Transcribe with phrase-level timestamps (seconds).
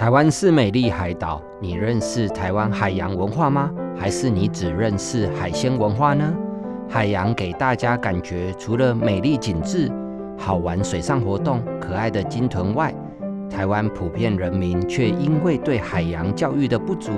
[0.00, 3.70] 台湾是美丽海岛，你认识台湾海洋文化吗？
[3.94, 6.24] 还是你只认识海鲜文化呢？
[6.88, 9.92] 海洋给大家感觉，除了美丽景致、
[10.38, 12.94] 好玩水上活动、可爱的鲸豚外，
[13.50, 17.12] 台湾普遍人民却因为对海洋教育的不足，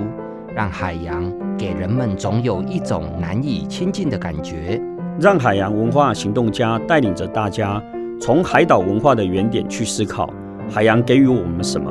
[0.53, 1.23] 让海洋
[1.57, 4.77] 给人们总有一种难以亲近的感觉。
[5.21, 7.81] 让海洋文化行动家带领着大家，
[8.19, 10.29] 从海岛文化的原点去思考，
[10.69, 11.89] 海洋给予我们什么？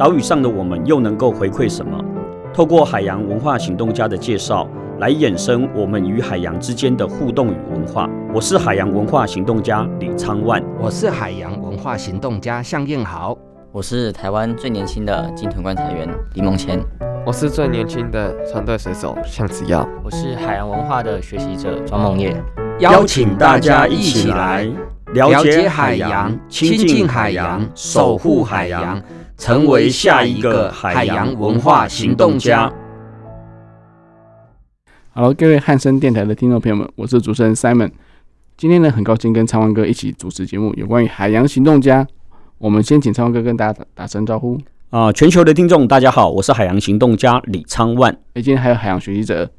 [0.00, 2.02] 岛屿上的我们又能够回馈什么？
[2.54, 4.66] 透过海洋文化行动家的介绍，
[4.98, 8.08] 来衍生我们与海洋之间的互动与文化。
[8.32, 13.36] 我是海洋文化行动家李昌万，我是海洋文化行动家向燕豪，
[13.72, 16.82] 我是台湾最年轻的金豚观察员李梦谦，
[17.26, 22.34] 我是最年轻的船队水手向子耀，我是海洋文化的学习者庄梦叶。
[22.78, 24.66] 邀请大家一起来
[25.12, 28.98] 了解海洋，亲近海洋，守护海洋。
[29.40, 32.70] 成为下一个海洋文化行动家。
[35.14, 37.90] Hello，各位汉声电台的听众朋友们，我是主持人 Simon。
[38.58, 42.06] 今天呢，很高兴跟昌万哥一起主持节目，有关于海洋行动家。
[42.58, 44.58] 我们先请昌万哥跟大家打打声招呼
[44.90, 45.12] 啊、呃！
[45.14, 48.12] 全球的听众大家好，我是海洋行动家李昌万。
[48.34, 49.50] 哎，今天还有海洋学习者，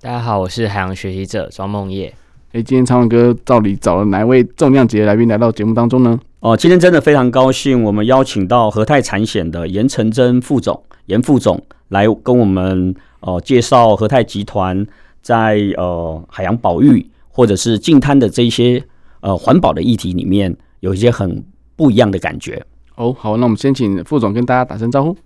[0.00, 2.14] 大家好，我是海洋学习者庄梦叶。
[2.52, 6.20] 哎，今天昌万哥到底找了哪位重量级的来宾来到节目当中呢？
[6.40, 14.86] 哦，今天真的非常高兴，我们邀请到和泰产险的严承真副总，严副总来跟我们呃介绍和泰集团
[15.20, 18.80] 在呃海洋保育或者是近滩的这一些
[19.20, 22.64] 呃环保的议题里面有一些很不一样的感觉。
[22.94, 25.16] 哦，好，那我们先请副总跟大家打声招呼。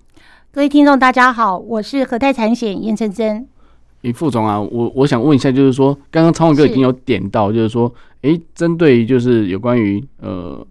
[0.50, 3.46] 各位听众，大家好，我是和泰产险严承真。
[4.00, 7.92] 诶，副总啊，我我想问一下，就是说，刚刚昌文哥已经有点到，就是说，
[8.22, 10.66] 诶，针对于就是有关于呃。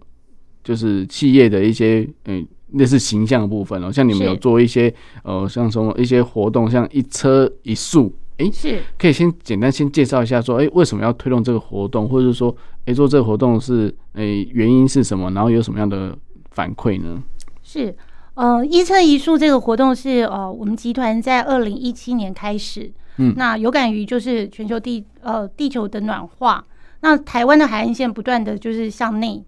[0.62, 4.92] 就是企业的一些嗯，类似形象的部分哦，像你们有做一些
[5.24, 8.80] 呃，像什么一些活动，像一车一树，哎，是。
[8.98, 12.54] 可以先简单先介绍一下，说哎，为什么要推动这个活动，或者是说
[12.86, 16.16] 哎，做这个活动是哎原因是什么，然后有什么样的
[16.50, 17.22] 反馈呢？
[17.62, 17.94] 是。
[18.34, 26.64] 呃，一车一树这个活动是呃，我们集团在二零一七年开始，嗯，那有感于就是全球地呃地球的暖化，
[27.00, 29.44] 那台湾的海岸线不断的就是向内，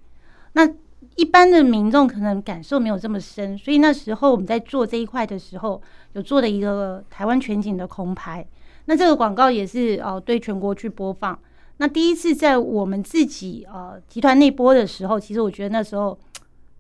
[0.52, 0.68] 那。
[1.16, 5.80] 一般的民众可能感受没有这么深，所以那时候我们在做这一块的时候，
[6.14, 8.44] 有做的一个台湾全景的空拍。
[8.86, 11.38] 那这个广告也是呃对全国去播放。
[11.78, 16.18] 那第一次在我们自己呃集团内播的时候，其实我觉得那时候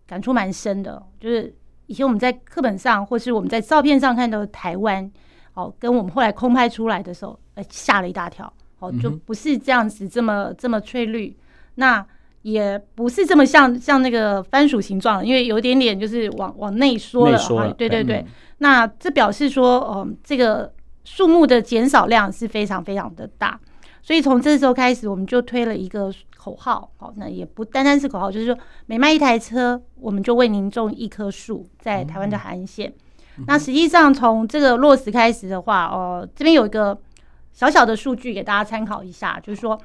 [0.06, 1.54] 感触蛮深的，就是
[1.86, 5.10] 以前我们在课本上或是我们在照片上看到台湾，
[5.54, 11.36] 哦，跟我们后来空拍出来的时候，呃，吓了一大跳，哦，就不是这样子这么这么翠绿。
[11.76, 12.06] 那
[12.44, 18.18] 也不是这么像像那个番薯形状，因为有点点就是往往内缩了，缩了对对对。
[18.18, 18.26] 嗯、
[18.58, 20.70] 那这表示说，嗯、呃，这个
[21.04, 23.58] 树木的减少量是非常非常的大。
[24.02, 32.92] 所以从这时候开始，我们就推了一个口号，好，那也不单单是口号，就是说每卖一台车，我们就为您种一棵树，在台湾的海岸线。
[33.38, 37.00] 嗯、那实际上从这个落实开始的话，哦、呃，这边有一个
[37.54, 39.80] 小小的数据给大家参考一下，就是说。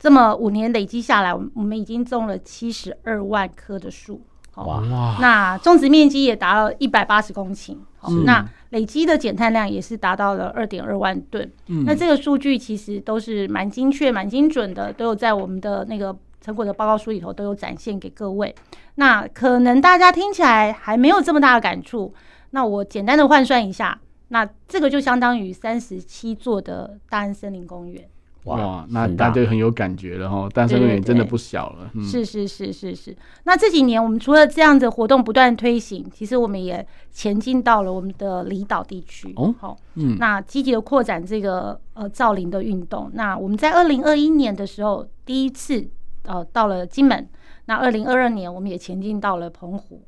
[0.00, 4.22] 这么五年累积下来，我们已经种了七十二万棵的树，
[4.54, 5.18] 哇！
[5.20, 7.76] 那种植面积也达到一百八十公顷，
[8.24, 11.52] 那累积的减碳量也是达到了二点二万吨。
[11.66, 18.54] 嗯，那这个数据其实都是蛮精确、蛮精准的，都有在我们的那个成果的报告书里头都有展现给各位。
[18.94, 22.14] 那可能大家听起来还没有这么大的感触，
[22.52, 28.08] 那我简单的换算一下，那这个就相当于三十七座的大安森林公园。
[28.44, 31.90] 哇，那大家就很有感觉了哈，大安森林公园真的不小了。
[31.94, 33.14] 嗯、是是是是是。
[33.44, 39.54] 那这几年我们除了这样子活动不断推行，其实我们也前进到了我们的离岛地区哦。
[39.58, 43.10] 好，嗯，那积极的扩展这个呃造林的运动。
[43.12, 45.86] 那我们在二零二一年的时候第一次
[46.24, 47.28] 呃到了金门，
[47.66, 50.00] 那二零二二年我们也前进到了澎湖，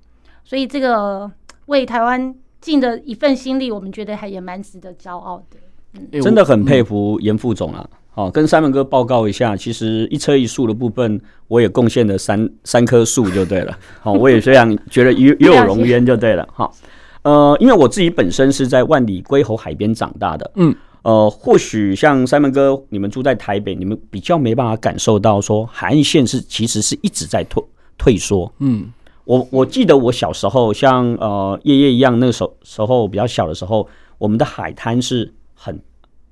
[0.42, 1.30] 所以这个
[1.66, 5.58] 为台湾尽的一份心力，我们觉得还也蛮值得骄傲的。
[5.94, 7.86] 嗯，真的很佩服严副总啊。
[8.14, 11.18] 好，跟 Simon 哥报告一下，其实一车一树的部分，
[11.48, 13.74] 我也贡献了三三棵树就对了。
[14.02, 16.46] 好，我也非常觉得与与有荣焉就对了。
[16.52, 16.74] 好，
[17.22, 20.74] 呃，因为我自己本身是在万里龟吼海边长大的，嗯，
[21.04, 27.64] 呃，或许像三门哥，你们住在台北，你们比较没办法感受到说海岸线是其实是一直在退
[27.96, 28.52] 退缩。
[28.58, 28.92] 嗯，
[29.24, 33.88] 我我记得我小时候，像呃夜夜一样，那个时候时候比较小的时候，
[34.18, 35.80] 我们的海滩是很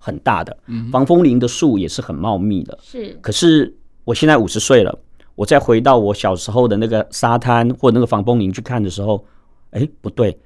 [0.01, 2.77] 很大的，嗯防风林的树也是很茂密的。
[2.83, 3.73] 是，可是
[4.05, 4.99] 我现在五十岁了，
[5.37, 9.25] 我再回到我小时候的那个沙滩或那个防风林去看的时候，
[9.71, 10.37] 哎，不对，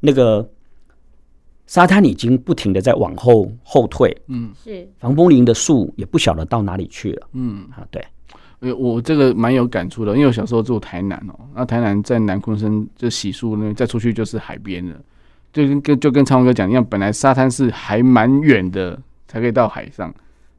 [0.00, 0.46] 那个。
[1.68, 4.88] 沙滩已经不停的在往后后退，嗯，是。
[5.00, 7.66] 防风林的树也不晓得到哪里去了，嗯。
[7.72, 8.00] 啊，对，
[8.60, 14.94] 呃，我这个蛮有感触的，因为我小时候住台南哦，那台南在南昆山就洗漱那再出去就是海边了，
[15.56, 20.12] 就跟跟就跟昌文哥讲一样，本来沙滩是还蛮远的，才可以到海上，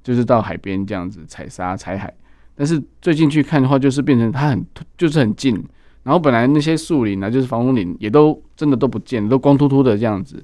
[0.04, 2.12] 就是到海边这样子采沙采海，
[2.56, 4.66] 但是最近去看的话，就是变成它很
[4.98, 5.54] 就是很近，
[6.02, 10.44] 然后本来那些树林呢，就是防风林也都真的都不见，都光秃秃的这样子。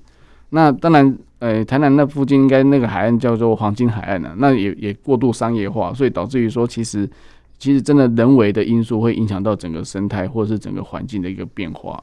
[0.51, 7.09] 那当然，呃，台南那附近应该那个海岸叫做黄金海岸呢、啊，那也也过度商业化，所以导致于说，其实
[7.57, 11.99] 其实真的人为的因素会影响到整个生态或者是整个环境的一个变化。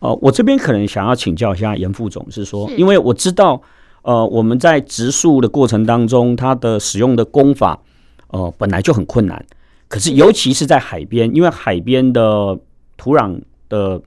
[0.00, 3.62] 哦、呃，我这边可能想要请教一下严副总，是说，因为我知道，
[4.02, 7.80] 呃，我们在植树的过程当中，它的使用的工法，
[8.28, 9.44] 呃，本来就很困难，
[9.88, 12.58] 可是尤其是在海边，因为海边的
[12.96, 14.00] 土壤的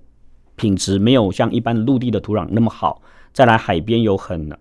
[0.56, 3.02] 品质没有像一般陆地的土壤那么好。
[3.32, 4.52] 再来海边有很，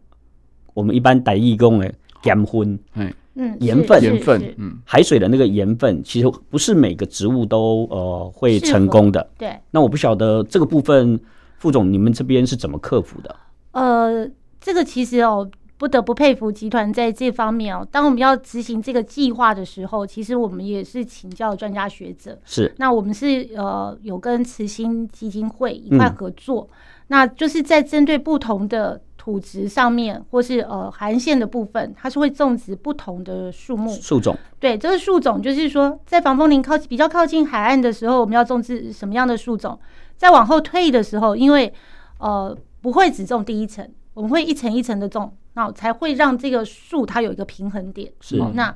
[0.73, 1.93] 我们一般逮义工的
[2.25, 9.27] 盐分，嗯嗯，盐分盐分，嗯，海水的那个盐分，其实不是每个植物都呃会成功的。
[9.39, 11.19] 对，那我不晓得这个部分，
[11.57, 13.35] 副总你们这边是怎么克服的？
[13.71, 14.29] 呃，
[14.61, 17.87] 这个其实哦，不得不佩服集团在这方面哦。
[17.91, 22.39] 当我们要执行这个计划的时候，其实我们也是请教专家学者。
[22.45, 26.69] 是，那我们是呃有跟慈心基金会一块合作。
[26.71, 26.77] 嗯
[27.09, 34.37] 那就是在针对不同的土质上面，或是呃海岸线的部分，它是会种植不同的树木树种。
[34.59, 39.79] 对，这个树种就是说，在防风林靠比较靠近海岸的时候，我们要种植什么样的树种？
[40.17, 41.73] 再往后退的时候，因为
[42.19, 48.13] 呃不会只种第一层，我们会一层一层的种，那才会让这个树它有一个平衡点。
[48.21, 48.75] 是，那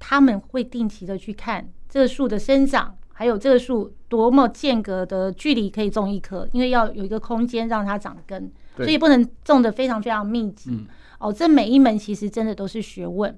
[0.00, 2.96] 他们会定期的去看这个树的生长。
[3.14, 10.70] 还有这个树多么间隔的距离可以种一棵，因为要有一个空间让它长根，所以不能种的非常非常密集。
[10.70, 10.86] 嗯、
[11.18, 13.36] 哦，这每一门其实真的都是学问。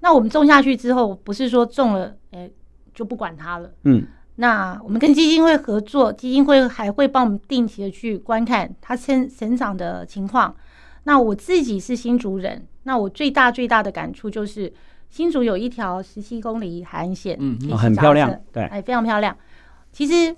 [0.00, 2.50] 那我们种下去之后，不是说种了，哎，
[2.94, 3.70] 就不管它了。
[3.84, 4.06] 嗯，
[4.36, 10.54] 那我们跟基金会合作，基金会还会帮我们定期的去观看它生生长的情况。
[11.04, 14.72] 那我自己是新竹人，那我最大最大的感触就是。
[15.10, 19.36] 新竹有一条十七公里海岸线，嗯，很漂亮，对，哎，非常漂亮。
[19.90, 20.32] 其实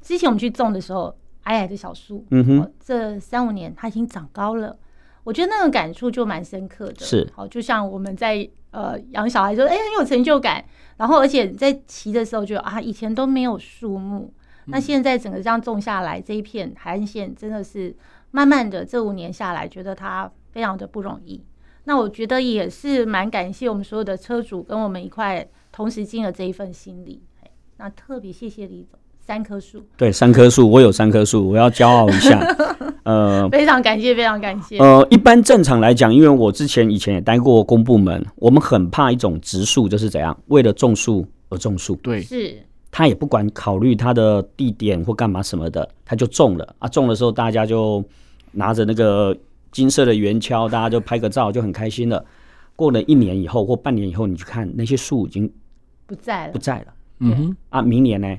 [0.00, 1.12] 之前我们去种的时候，
[1.48, 4.78] 矮矮的小树，嗯哼，这三五年它已经长高了。
[5.24, 10.62] 我觉得那个感触就蛮深刻的，是，好，就像我们在呃养小孩说，哎，很有成就感。
[10.98, 14.30] 然后而且在骑的时候，就啊，以前都没有树木，
[14.66, 17.94] 那现在整个这样种下来，这一片海岸线真的是
[18.30, 21.42] 慢慢的这五年下来，觉得它非常的不容易。
[21.84, 27.22] 那我觉得也是蛮感谢我们所有的车主跟我们一块同时尽了这一份心力。
[27.78, 28.98] 那特别谢谢李总，
[29.28, 32.40] 三棵树，对，三棵树，我有三棵树，我要骄傲一下。
[33.04, 34.78] 呃，非常感谢，非常感谢。
[34.78, 41.94] 呃，一般正常来讲，因为我之前以前也待过公部门，我们很怕一种植树就是怎样，为了种树而种树。
[41.96, 42.56] 对，是
[42.90, 46.88] 他也不管考虑他的地点或干嘛什么的，他就种了啊。
[46.88, 48.02] 种的时候大家就
[48.52, 49.36] 拿着那个。
[49.70, 52.24] 金色的圆锹，大家就拍个照，就很开心了。
[52.74, 55.52] 过了一年以后或半年以后，你去看那些树已经
[56.06, 56.86] 不在了，不在了。
[57.18, 58.34] 嗯哼，啊，明年呢，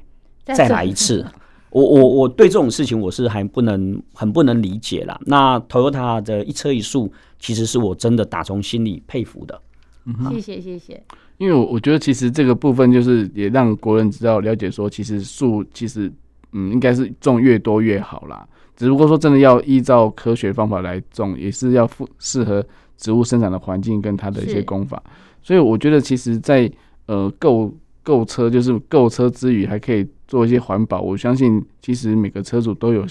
[0.56, 1.26] 再来一次。
[1.72, 5.20] 我我我对这种事情我是还不能很不能理解啦。
[5.26, 9.62] 那 Toyota 的一车一树，其实是我真的打从心里佩服的。
[10.06, 11.04] 嗯，谢谢谢谢。
[11.38, 16.12] 因为我我觉得其实这个部分就是也让国人知道了解说，其实树其实
[16.54, 18.48] 嗯应该是种越多越好啦。
[18.76, 22.66] 只不过说，真的要依照科学方法来种，也是要适适合
[22.98, 25.04] 植物生长的环境跟它的一些功法。
[25.44, 26.74] 所以我觉得，其实在，在
[27.08, 27.72] 呃购
[28.10, 31.00] 购车，就是购车之余，还可以做一些环保。
[31.00, 33.06] 我相信，其实每个车主都有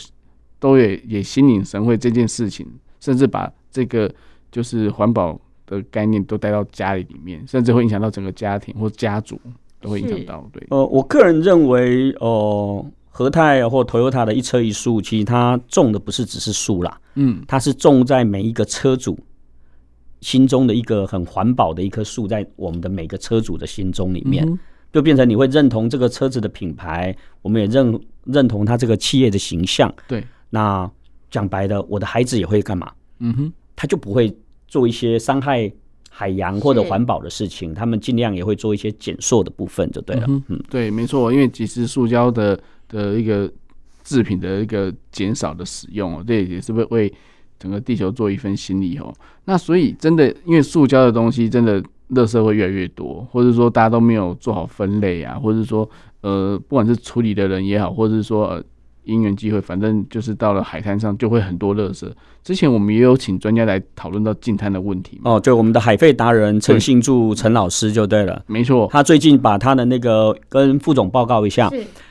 [0.59, 2.67] 都也也心领神会这件事情，
[2.99, 4.12] 甚至把这个
[4.50, 9.40] 就是环保的概念都带到家里里面，甚至会影响到整个家庭或家族
[9.81, 10.45] 都会影响到。
[10.52, 12.93] 对，呃，我个人认为，哦、呃。
[13.11, 19.19] 和泰或 Toyota 的一车一树，其实它种的不是只是树啦，嗯，它是种在每一个车主
[20.21, 24.47] 心中的一个很环保的一棵树，在我们的每个车主的心中里面，
[24.92, 29.92] 就变成你会认同这个车子的品牌，我们也认认同它这个企业的形象。
[30.07, 30.90] 对，那
[31.30, 32.90] 讲白了，我的孩子也会干嘛？
[33.21, 34.35] 嗯哼，他就不会
[34.66, 35.71] 做一些伤害
[36.09, 40.25] 海洋或者环保的事情，他们尽量也会做一些减塑的部分，就对了。
[40.28, 43.50] 嗯，嗯对，没错，因为其实塑胶的的一个
[44.04, 47.12] 制品的一个减少的使用，这也是为为
[47.59, 49.12] 整个地球做一份心力哦。
[49.45, 55.88] 那所以真的，因为塑胶的东西真的垃圾会越来越多，或者说大家都没有做好分类啊，或者说
[56.21, 58.47] 呃，不管是处理的人也好，或者是说。
[58.49, 58.62] 呃
[59.05, 62.07] 因缘机会，反正就是到了海滩上就会很多垃圾。
[62.45, 68.87] 之前我们也有请专家来讨论到净滩的问题哦，对，我们的海废达人陈信柱陈老师就对了，没错。
[68.93, 71.71] 他最近把他的那个跟副总报告一下，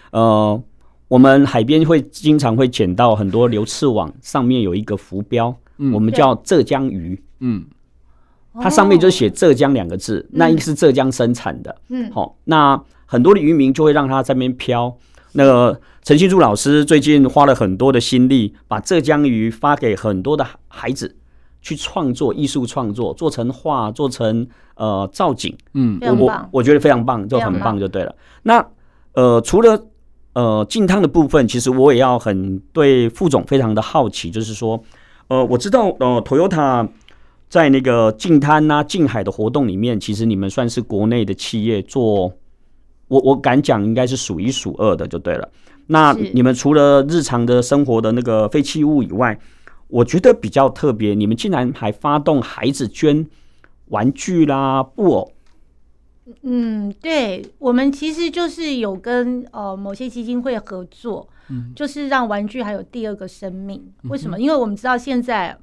[0.10, 0.60] 呃，
[1.08, 7.64] 我们海边会经常会捡到很多流刺网，上面有一个浮标，嗯，我们叫浙江鱼，嗯，
[8.62, 14.96] 它上面就写浙江两个字，嗯，那一个是浙江生产的，嗯，好，那很多的渔民就会让它在那边飘。
[15.34, 21.16] 那个陈信柱老师最近花了很多的心力，把浙江鱼发给很多的孩子
[21.62, 25.56] 去创作艺术创作，做成画，做成呃造景。
[25.74, 28.16] 嗯，我我我觉得非常棒，就很棒就对了。
[28.44, 28.66] 那
[29.14, 29.86] 呃，除了
[30.34, 34.82] 呃进汤的部分，其实我也要很对副总非常的好奇，就是说，
[35.28, 36.88] 呃，我知道呃，Toyota
[37.50, 42.34] 在那个近滩呐、近海的活动里面，其实你们算是国内的企业做。
[43.08, 45.50] 我我敢讲，应该是数一数二的，就对了。
[45.88, 49.40] 那你们除了日常的生活的那个废弃物以外，
[49.88, 53.26] 我觉得比较特别，你们竟然还发动孩子捐
[53.88, 55.32] 玩具啦、布偶。
[56.42, 63.82] 嗯，对，我们其实就是有跟呃某些基金会合作，嗯，就是让玩具还有第二个生命。
[64.10, 64.38] 为什么？
[64.38, 65.58] 因为我们知道现在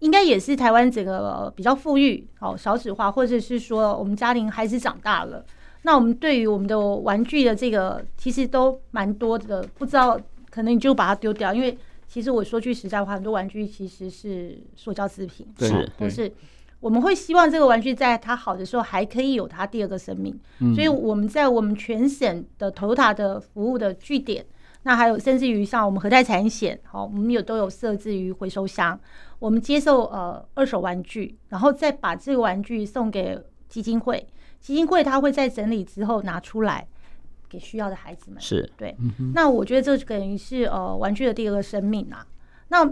[0.00, 5.42] 应该也是台湾整个比较富裕，好，少子化，或者是说我们家庭孩子长大了。
[5.82, 16.30] 那我们对于我们的玩具的这个其实都蛮多的，不知道可能你就把它丢掉，因为其实我说句实在话，很多玩具其实是塑胶制品，是，但是。
[16.80, 24.42] 我们会希望这个玩具在它好的时候还可以有它第二个生命，嗯，所以我们在我们全省的 Toyota 的服务的据点，
[24.82, 28.98] 那还有甚至于像我们核泰产险，好，我们有都有设置于回收箱，
[29.38, 34.26] 我们接受呃二手玩具，然后再把这个玩具送给基金会。
[34.58, 36.86] 基金会他会在整理之后拿出来
[37.48, 38.94] 给需要的孩子们，是对。
[39.34, 42.26] 那我觉得这等于是呃玩具的第二个生命啊。
[42.68, 42.84] 那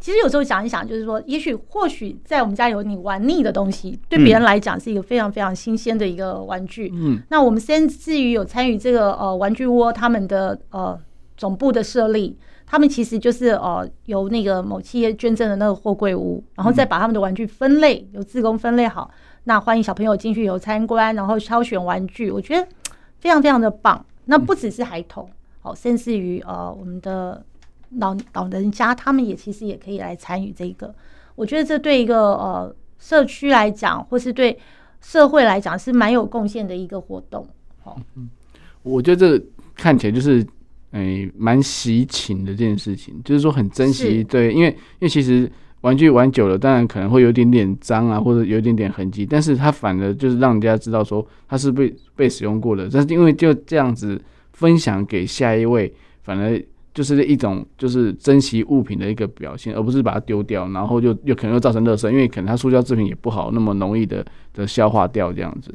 [0.00, 6.90] 其实有时候想一想，就是说，也许或许在我们家有你玩腻的东西，对别人来讲是一个非常非常新鲜的一个玩具。
[6.94, 7.20] 嗯。
[7.30, 10.98] 那我们甚至于有参与这个呃玩具窝他们的呃
[11.36, 19.10] 总部的设立，他们其实就是呃由那个某企业捐赠的那个货柜屋，然后再把他们的玩具分类，由自工分类好。
[19.44, 22.68] 那欢迎小朋友进去有参观，然后挑选玩具，我觉得
[23.18, 24.04] 非常非常的棒。
[24.26, 25.28] 那不只是孩童，
[25.60, 27.42] 好、嗯，甚至于呃我们的
[27.96, 30.94] 老老人家，他们也其实也可以来参与这个。
[31.34, 34.58] 我觉得这对一个呃社区来讲，或是对
[35.00, 37.46] 社会来讲，是蛮有贡献的一个活动。
[37.82, 38.28] 好，嗯，
[38.82, 40.46] 我觉得这看起来就是
[40.90, 44.22] 诶蛮喜庆的这件事情，就是说很珍惜。
[44.24, 45.50] 对，因为因为其实。
[45.82, 52.88] 玩具玩久了，当然可能会有点点脏啊，或者有点点痕迹，但是它反而就是让人家知道说它是被被使用过的。
[52.92, 54.20] 但是因为就这样子
[54.54, 56.60] 分享给下一位，反而
[56.98, 65.72] 就是一种就是珍惜物品的一个表现，而不是把它丢掉，然后就又可能又造成垃圾，因为可能它塑胶制品也不好那么容易的的消化掉这样子。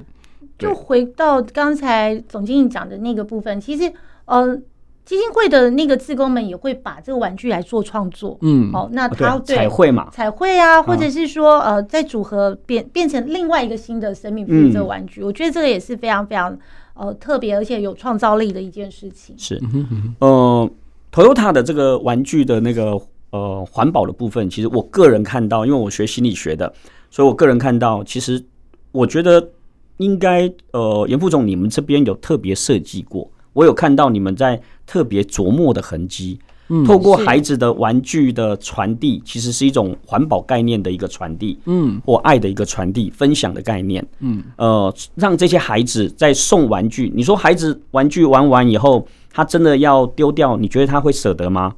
[0.59, 3.93] 就回到刚才总经理讲的那个部分，其实
[4.25, 4.61] 呃。
[5.05, 16.57] 基金会的那个志工们也会把这个玩具来做创作，嗯，好，那他对彩绘嘛，彩绘啊，或者是说呃，再组合变变成另外一个新的生命，比如这个玩具，我觉得这个也是非常非常
[16.93, 19.35] 呃特别而且有创造力的一件事情。
[19.37, 19.61] 是，
[20.19, 20.71] 呃
[21.13, 26.73] ，Toyota 的这个玩具的那个呃环保的部分，其实我个人看到，因为我学心理学的，
[27.11, 28.43] 所以我个人看到，其实
[28.91, 29.49] 我觉得
[29.97, 33.29] 应该呃严副总你们这边有特别设计过。
[33.53, 36.39] 我有看到你们在特别琢磨的痕迹，
[36.69, 51.75] 嗯，透过孩子的玩具的传递，其实是一种环保概念的一个传递，嗯，或爱的一个传递，分享的概念，嗯，呃，让这些孩子在送玩具，你说孩子玩具玩完以后，他真的要丢掉，你觉得他会舍得吗？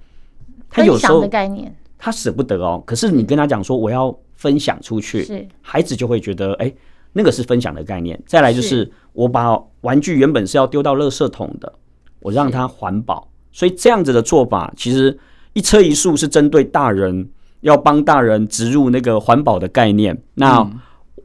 [0.70, 2.84] 他有时候的概念，他舍不得哦。
[2.86, 5.48] 可是你跟他讲说我要分享出去，是。
[5.62, 6.74] 孩子就会觉得，哎。
[7.18, 8.92] 那个是分享的概念，再来就是。
[9.13, 11.72] 我把玩具原本是要丢到垃圾桶的，
[12.20, 15.17] 我让它环保，所以这样子的做法其实
[15.53, 17.29] 一车一树是针对大人，
[17.62, 20.21] 要帮大人植入那个环保的概念。
[20.33, 20.69] 那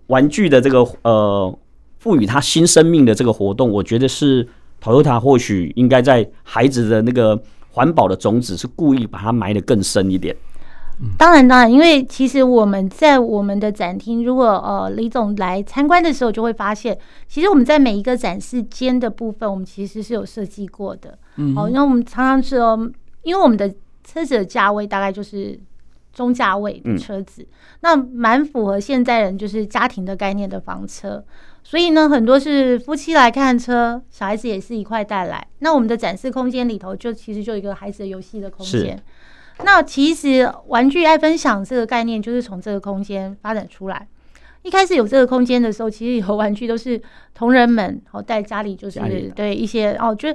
[0.06, 1.58] 玩具的这个呃
[1.98, 4.46] 赋予他新生命的这个活动，我觉得是
[4.80, 7.36] Toyota 或许应该在孩子的那个
[7.72, 10.34] 环保的种子是故意把它埋得更深一点。
[11.16, 21.18] 当然，当然，因为其实我们在我们的展厅，如果呃李总来参观的时候，就会发现，其实我们在每一个展示间的部分，我们其实是有设计过的。
[21.36, 22.90] 嗯，好，那我们常常是哦，
[23.22, 23.72] 因为我们的
[24.04, 25.58] 车子的价位大概就是
[26.12, 27.46] 中价位的车子，嗯、
[27.80, 31.24] 那蛮符合现在人就是家庭的概念的房车，
[31.62, 35.46] 所以呢，很多是夫妻来看车，小孩子也是一块带来。
[35.60, 39.02] 那我们的展示空间里头，就其实就一个孩子的游戏的空间。
[39.62, 44.06] 那其实玩具爱分享这个概念就是从这个空间发展出来。
[44.62, 47.00] 一开始有这个空间的时候，其实有玩具都是
[47.34, 49.00] 同人们哦带家里，就是
[49.34, 50.28] 对一些哦，就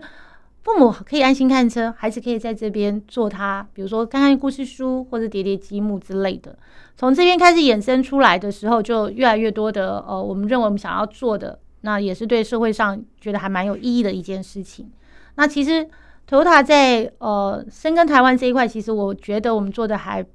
[0.64, 6.58] 父母可以安心看车，孩子可以在这边做他，比如说看看故事书或者叠叠积木之类的。
[6.98, 14.90] 从这边开始衍生出来的时候，就越来越多的呃，我们认为我们想要做的，那也是对社会上觉得还蛮有意义的一件事情。
[15.36, 15.88] 那其实。
[16.28, 20.26] Toyota 在呃深耕台湾这一块，其实我觉得我们做的还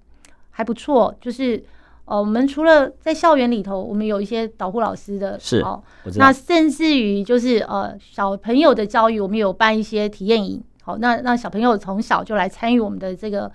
[0.50, 1.12] 还不错。
[1.20, 1.60] 就是
[2.04, 5.82] 呃，我们除了在校园里头，我们有一些导护老师的，是哦，
[6.16, 10.62] 那甚至于就是呃小朋友的教育，我们有办一些体验营。
[10.82, 13.50] 好，那让小朋友从小就来参与我们的这个，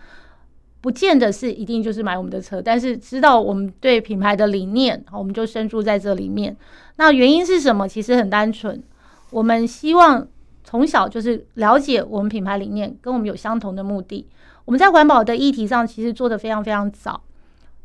[0.82, 6.56] 不见得是一定就是买我们的车，但是知道我们对品牌的理念，好，我们就深入在这里面。
[6.98, 7.88] 那原因是什么？
[7.88, 8.84] 其实很单纯，
[9.32, 10.28] 我们希望。
[10.66, 14.28] 从小就是了解我们品牌理念，跟我们有相同的目的。
[14.66, 17.22] 我们在环保的议题上其实做得非常非常早。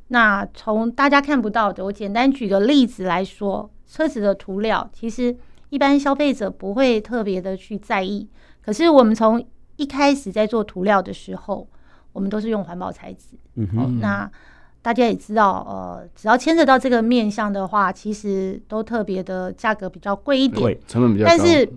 [0.08, 5.36] 那从大家看不到的，我简单举个例子来说，车子的涂料其实
[5.68, 8.26] 一般消费者不会特别的去在意。
[8.60, 9.44] 可是我们从
[9.76, 11.68] 一开始在做涂料的时候，
[12.12, 13.36] 我们都是用环保材质。
[13.54, 13.78] 嗯哼。
[13.78, 14.30] 哦，那
[14.82, 21.28] 大家也知道，呃，只要牵扯到这个面向的话，其实都特别的价格比较贵一点，成本比较高。
[21.28, 21.70] 但是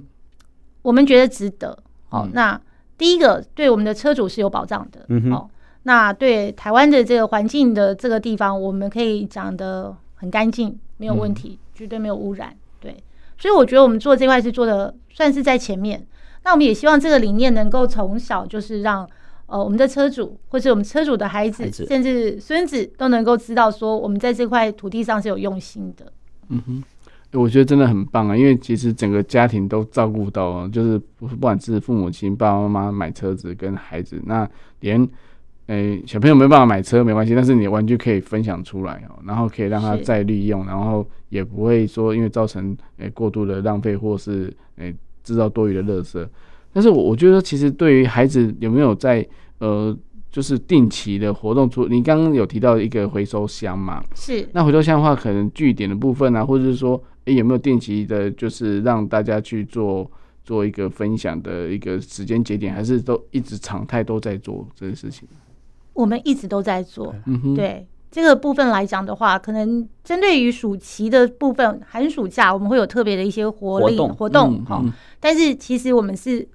[0.83, 1.75] 我们觉得值得，
[2.09, 2.61] 好，那
[2.97, 5.49] 第一个对我们的车主是有保障的，嗯，好，
[5.83, 12.95] 那对台湾的这个环境的这个地方，我们可以讲的很干净，没有问题，绝对没有污染，对，
[13.37, 16.05] 所以我觉得我们做这块是做的算是在前面。
[16.43, 19.09] 那我们也希望这个理念能够从小就是让
[19.45, 26.11] 呃我们的车主或是我们车主的孩子，甚至孙子都能够知道说我们在这块土地上是有用心的，
[26.49, 26.83] 嗯哼。
[27.33, 34.47] 我觉得真的很棒啊，因为其实整个家庭都照顾到啊，就是不管是父母亲、爸爸妈妈买车子跟孩子，那
[34.81, 35.01] 连
[35.65, 44.93] 诶、欸、小朋友没办法买车没关系，但是你的玩具可以分享出来哦，然后可以让他再利用，然后也不会说因为造成诶、欸、过度的浪费或是诶
[45.23, 46.23] 制、欸、造多余的垃圾。
[46.71, 49.97] 但是我我觉得其实对于孩子有没有在呃
[50.31, 54.03] 就是定期的活动出，你刚刚有提到一个回收箱嘛？
[54.13, 54.47] 是。
[54.51, 57.03] 那回收箱的话，可能据点的部分啊，或者是说。
[57.25, 60.09] 诶、欸，有没有定期的，就是让大家去做
[60.43, 65.25] 做一个分享的一个时间节点，还是都一直常态都在做这个事情？
[65.93, 67.15] 我们一直都在做。
[67.25, 74.93] 嗯哼，对这个部分来讲的话，可能针对于暑期的部分，寒暑假我们会有特别的一些活力活动哈、嗯嗯。
[75.21, 76.45] 但是其实我们是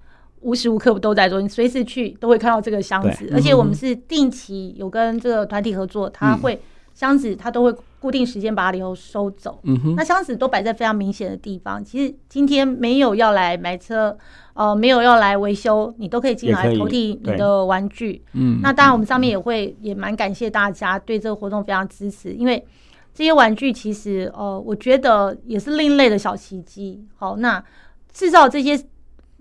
[0.40, 6.60] 无时无刻都在做，你随时去都会看到这个箱子，而且我们是定期有跟这个团体合作，他会
[6.92, 7.74] 箱子他都会。
[8.00, 11.84] 固定时间把它留收走，嗯哼，那箱子都摆在非常明显的地方。
[11.84, 14.16] 其实今天没有要来买车，
[14.54, 18.22] 呃，没有要来维修，你都可以进来投递你的玩具。
[18.34, 22.64] 嗯，那当然我们上面也会也蛮感谢大家对这个活动非常支持，因为
[23.12, 27.04] 这些玩具其实呃，我觉得也是另类的小奇迹。
[27.16, 27.62] 好，那
[28.12, 28.80] 制造这些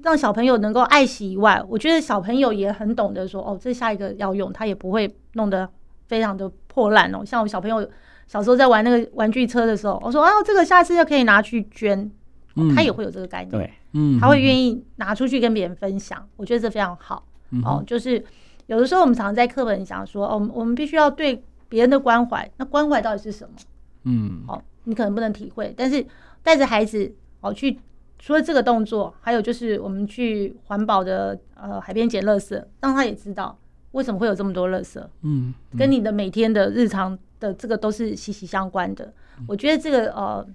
[0.01, 5.69] 让小朋友能够爱惜以外，我觉得小朋友也很懂得说，哦，这下一个要用，他也不会弄得
[6.07, 7.23] 非常的破烂哦。
[7.23, 7.87] 像我小朋友。
[8.27, 12.11] 小时候在玩那个玩具车的时候，我说啊，这个下次就可以拿去捐，
[12.55, 18.21] 嗯，他也会有这个概念，对，嗯，他会愿意拿出去跟别人分享，我觉得这非常好，嗯，哦，就是
[18.65, 23.55] 有的时候我们常常在课本讲说，哦，我们必须要对别人的关怀，那关怀到底是什么？
[24.03, 26.05] 嗯，哦，你可能不能体会，但是
[26.43, 27.09] 带着孩子
[27.39, 27.79] 哦去，
[28.19, 33.57] 除了这个动作，还有就是我们去环保的呃海边捡垃圾，让他也知道
[33.91, 37.17] 为什么会有这么多垃圾，嗯，嗯，跟你的每天的日常。
[37.39, 39.13] 的这个都是息息相关的，
[39.47, 40.45] 我觉得这个呃，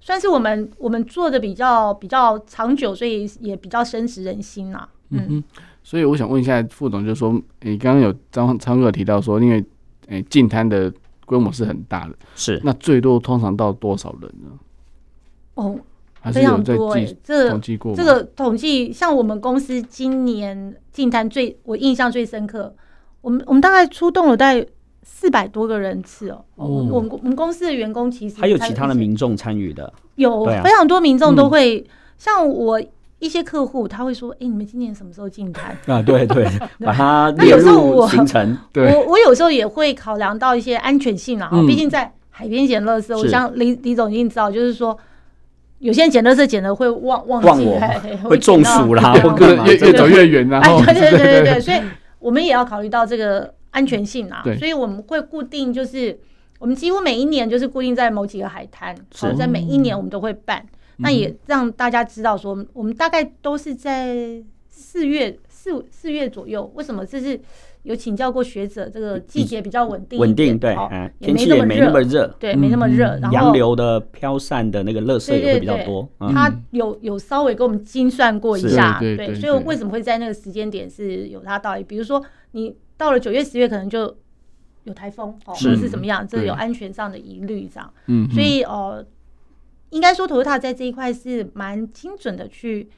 [0.00, 4.88] 算是我们我们做的比较比较长久，所以也比较深植人心呐。
[5.10, 5.44] 嗯哼，
[5.82, 9.64] 所以我想问一下副总，就是说，你刚刚有张昌哥提到说，因为
[10.08, 10.92] 诶进摊的
[11.26, 14.50] 规模是很大的，是那最多通常到多少人呢？
[15.54, 15.78] 哦，
[16.32, 22.74] 非常多诶，这统计过这个统计，像我们公司今年进摊最我印象最深刻，
[23.20, 24.66] 我们我们大概出动了大概。
[25.02, 26.66] 四百多个人次哦，哦。
[26.66, 31.86] 我们我们公司的员工其实还有其他的民众参与的，有非常多民众都会、嗯、
[32.18, 32.80] 像我
[33.18, 36.44] 一些客户他会说：“哎、欸，你们今年什么时候净滩？”啊，对对，
[36.84, 38.58] 把它列入行程。
[38.74, 44.98] 我我有时候也会考量到一些安全性啊，毕、嗯、竟在海边捡垃圾，我想李李总已经知道，就是说
[45.78, 47.80] 有些人捡垃圾捡的会忘忘记，忘
[48.24, 50.60] 我 会中暑啦， 或者越越走越远啊。
[50.86, 51.80] 对对对对对，所以
[52.18, 56.18] 我们也要考虑到这个安全性啊，所以我们会固定，就是
[56.60, 60.64] 我们几乎每一年就是固定在某几个海滩，好，在每一年我们都会办。
[60.98, 66.70] 那也让大家知道说，我们大概都是在四月四四月左右。
[66.74, 67.04] 为什么？
[67.04, 67.40] 这是
[67.82, 70.76] 有请教过学者，这个季节比较稳定，稳定对，
[71.18, 73.18] 天气也没那么热，对，没那么热。
[73.20, 76.08] 然后洋流的飘散的那个热水也会比较多。
[76.18, 81.82] 他有有稍微给我们精算过一下，对，所以为什么会在那个时间点是有它道理？
[81.82, 84.16] 比如说你到了九月十月，可能就
[84.84, 87.92] 有台风哦，或者是怎么样，这有安全上的疑虑这样。
[88.06, 89.04] 嗯，所以哦。
[89.90, 92.88] 应该说，Toyota 在这一块是蛮精准的，去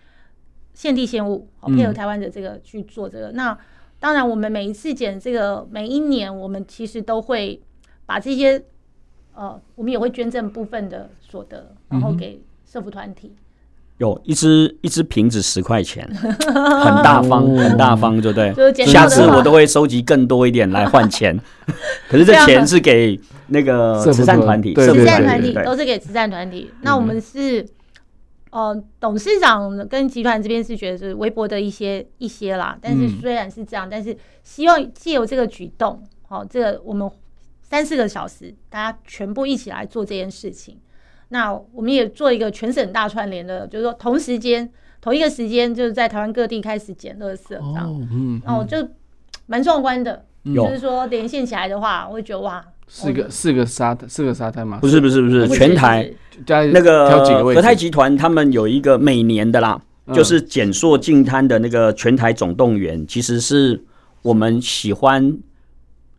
[0.74, 3.32] 现地现物，好配合台湾的这个去做这个。
[3.32, 3.58] 嗯、那
[3.98, 7.60] 当然，我们每一次检这个，每一年我们其实都会
[8.06, 8.62] 把这些，
[9.34, 13.34] 呃，我们也会捐赠部分的所得，然后给社福团体。
[14.04, 18.52] 有一只一只瓶子十块钱，很大方，很大方，对不对？
[18.72, 21.38] 就是下次我都会收集更多一点来换钱。
[22.10, 26.70] 可是这钱是给那个慈善团体，慈善团体都是给慈善团体。
[26.82, 27.66] 那我们是，
[28.50, 32.76] 呃，董事长跟集团这边是觉得是微薄的一些一些啦。
[32.82, 37.10] 但是虽然是这样，但是希望借由这个举动，好，这个我们
[37.62, 40.76] 三四个小时，大家全部一起来做这件事情。
[41.28, 44.68] 那我们也做一个全省大串联的，就是说同时间
[45.00, 48.76] 同一个时间，就是在台湾各地开始捡垃圾这样，哦，嗯，然后就
[49.46, 54.78] 蛮壮观的，就是说连线起来的话，我会觉得哇，四个四个沙，四个沙滩吗？
[54.80, 56.08] 不是不是不是，全台
[56.46, 59.80] 那个和泰集团他们有一个每年的啦，
[60.12, 63.82] 就是减塑净滩的那个全台总动员，其实是
[64.22, 65.37] 我们喜欢。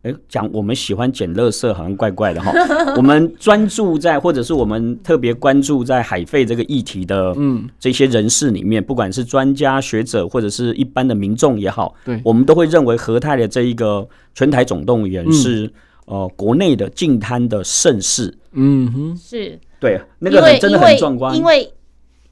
[0.06, 2.52] 哎，讲我们喜欢捡垃圾，好像怪怪的哈。
[2.96, 15.68] 我们专注在，或者是我们特别关注在海废这个议题的，嗯，这些人士里面，不管是专家学者，或者是一般的民众也好，对，我们都会认为和泰的这一个全台总动员是
[16.04, 18.32] 呃国内的净滩的盛事。
[18.52, 21.68] 嗯哼，是对，那个很真的很壮观，因为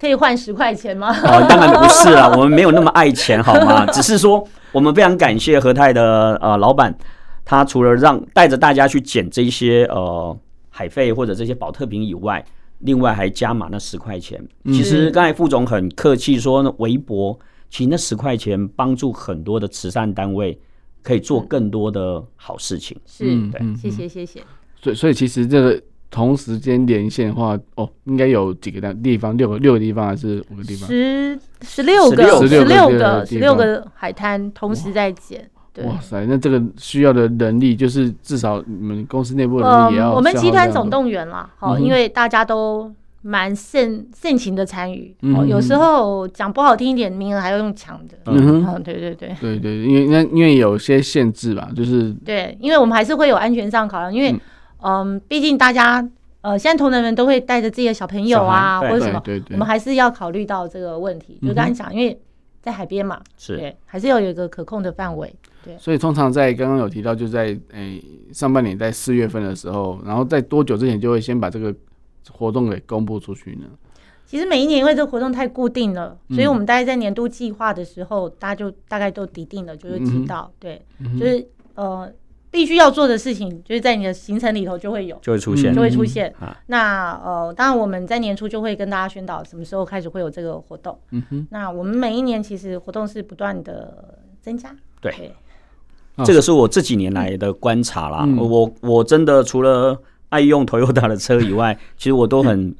[0.01, 1.09] 可以换十块钱吗？
[1.25, 3.85] 哦，当然不是啦，我们没有那么爱钱，好吗？
[3.91, 6.97] 只是说我们非常感谢和泰的呃老板。
[7.45, 10.37] 他除了让带着大家去捡这些呃
[10.71, 12.45] 海费或者这些保特瓶以外，
[12.79, 14.43] 另外还加码那十块钱。
[14.67, 17.39] 其实刚才副总很客气说呢，微博，
[17.71, 20.59] 其实那十块钱帮助很多的慈善单位
[21.03, 22.97] 可以做更多的好事情。
[23.07, 24.43] 是，对，谢谢谢谢。
[24.81, 25.81] 所以所以其实这个
[26.11, 30.89] 同时间连线的话，哦，应该有几个地方，六个六个地方还是五个地方？
[30.89, 35.51] 十十六个十六个十六个海滩同时在捡。
[35.83, 40.15] 哇塞，那这个需要的能力，就是至少你们公司内部人力也要、嗯。
[40.15, 42.89] 我们集团总动员了，好、嗯，因为大家都
[43.23, 45.13] 蛮盛盛情的参与。
[45.23, 48.15] 嗯、有时候讲不好听一点，名额还要用抢的。
[48.27, 54.39] 嗯哼，对对对，对对，因为那因为有些限制吧，就是对，因为我们还是会有安全上考量，因为
[54.83, 56.09] 嗯，毕、呃、竟大家
[56.43, 61.41] 呃，现在同仁们都会带着自己的小朋友啊，或者什么，对对对，我们还是要考虑到这个问题。
[61.43, 62.21] 就刚才讲，因为
[62.61, 65.35] 在海边嘛，是对，还是要有一个可控的范围。
[65.65, 65.77] 对。
[65.79, 71.75] 所以通常在刚刚有提到，就在诶、欸、上半年在四月份的时候，然后在多久之前就会先把这个
[72.31, 73.67] 活动给公布出去呢？
[74.27, 82.11] 其实每一年因为这个活动太固定了，所以我们大概在年度计划的时候，大家就大概都拟定了，就是知道，嗯、对，嗯、就是呃
[82.51, 86.35] 必须要做的事情，就是在你的行程里头就会有，就会出现，就会出现。
[86.41, 90.99] 嗯、那呃，当然我们在年初就会跟大家宣导什么时候开始会有这个活动。
[91.11, 95.13] 嗯哼，那我们每一年其实活动是不断的增加，对。
[95.13, 95.35] 对
[96.25, 102.73] 这个是我这几年来的观察啦，嗯、我我真的除了爱用 Toyota 的车以外， 其实我都很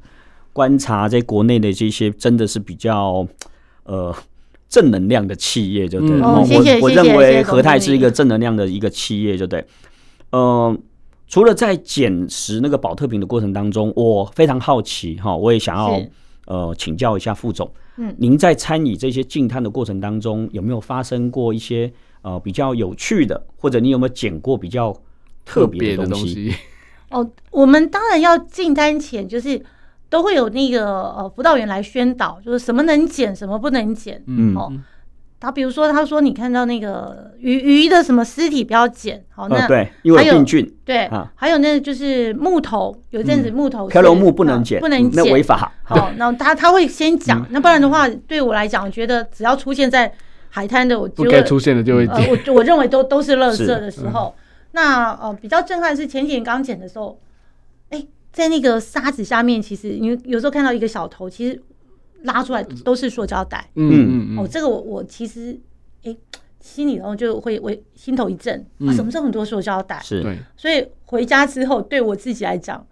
[0.53, 3.27] 观察在国内的这些真的是比较
[3.83, 4.15] 呃
[4.69, 6.11] 正能量的企业，就对。
[6.11, 9.65] 嗯、我我认为和泰是一个正能量的一个企业，就对。
[10.29, 10.77] 呃，
[11.27, 16.01] 除了在捡拾那个宝特瓶的过程当中，我非常好奇哈，我也想要
[16.45, 21.91] 呃请教一下副总，嗯，您在参与这些净滩的过程当中，有没有发生过一些？
[22.25, 24.91] 呃，比较有趣的，或者你有没有捡过比较
[25.45, 26.55] 特别的东西？
[27.11, 29.63] 哦，我们当然要进单前，就是
[30.09, 34.23] 都会有那个呃辅导员来宣导，就是什么能捡，什么不能捡。
[34.25, 34.73] 嗯，哦，
[35.39, 45.71] 他比如说，他说你看到那个鱼鱼的什么尸体不要捡，好，那、呃、对，因为有病菌，对，啊、还有那个就是木头，有一阵子木头、嗯、漂流木不能捡、啊，不能捡，那违法。
[45.83, 50.11] 好，那他他会先讲、嗯，那不然的话，对我来讲，我觉得只要出现在
[50.55, 52.17] 海滩的，我就不该出现的就会、呃。
[52.29, 54.33] 我我认为都都是垃圾的时候，
[54.71, 57.19] 那呃比较震撼是前几年刚捡的时候，
[57.89, 61.61] 哎、欸，在那个沙子下面，其实你有时候看到一个小头，其实。
[62.23, 65.51] 拉出来都是塑胶袋，嗯嗯嗯，哦，这个我我其实
[66.03, 66.17] 哎、欸，
[66.59, 70.01] 心里头就会我心头一震、嗯、啊，什么时候很多塑胶袋？
[70.03, 70.25] 是，
[70.57, 72.83] 所以回家之后对我自己来讲，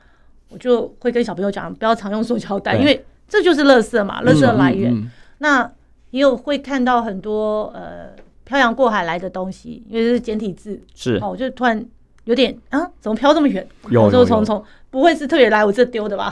[0.49, 4.93] 我就会跟小朋友讲，不要常用塑胶袋，因为这就是垃圾嘛，垃圾的来源。
[4.93, 5.71] 嗯嗯嗯、那
[6.13, 8.11] 也有会看到很多呃
[8.45, 11.83] 漂洋过海来的东西，因为这是简体字，是哦，我就突然
[12.25, 13.67] 有点啊，怎么飘这么远？
[13.89, 16.31] 有 就从，从不会是特别来我这丢的吧？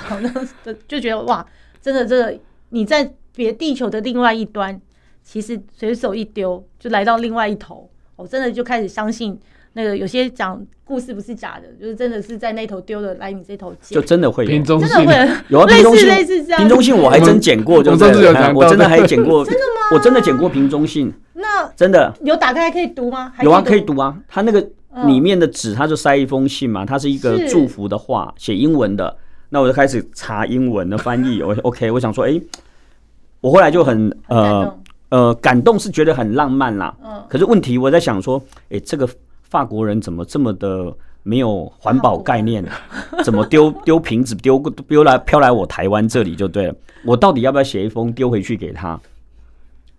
[0.63, 1.43] 就 就觉得哇，
[1.81, 2.39] 真的这个。
[2.69, 4.79] 你在别地球的另外一端，
[5.23, 7.89] 其实随手一丢就来到另外一头。
[8.15, 9.37] 我真的就开始相信
[9.73, 16.59] 那个有些讲故事不是假的，就是真的是在那头丢的，来你这头捡，就真的会有瓶中信，真的会有啊，瓶中信类似这样。
[16.59, 19.95] 瓶中信我还真捡过，就真的，我真的还捡过， 真的吗？
[19.95, 21.13] 我真的捡过瓶中信。
[21.33, 23.31] 那真的有打开还可以读吗？
[23.41, 24.15] 有啊，可以读啊。
[24.27, 24.59] 它那个
[25.05, 29.15] 里面的纸，它就塞一封信嘛，它是一个祝福的话，写英文的。
[29.49, 31.41] 那我就开始查英文的翻译。
[31.43, 32.41] 我 OK，我想说，哎。
[33.41, 34.77] 我后来就很呃
[35.09, 36.95] 呃感动，是觉得很浪漫啦。
[37.03, 37.23] 嗯。
[37.27, 39.09] 可是问题我在想说，哎，这个
[39.51, 42.65] 法国人怎么这么的没有环保概念？
[43.23, 46.73] 怎么丢丢瓶子丢丢来飘来我台湾这里就对了。
[47.05, 48.99] 我到底要不要写一封丢回去给他？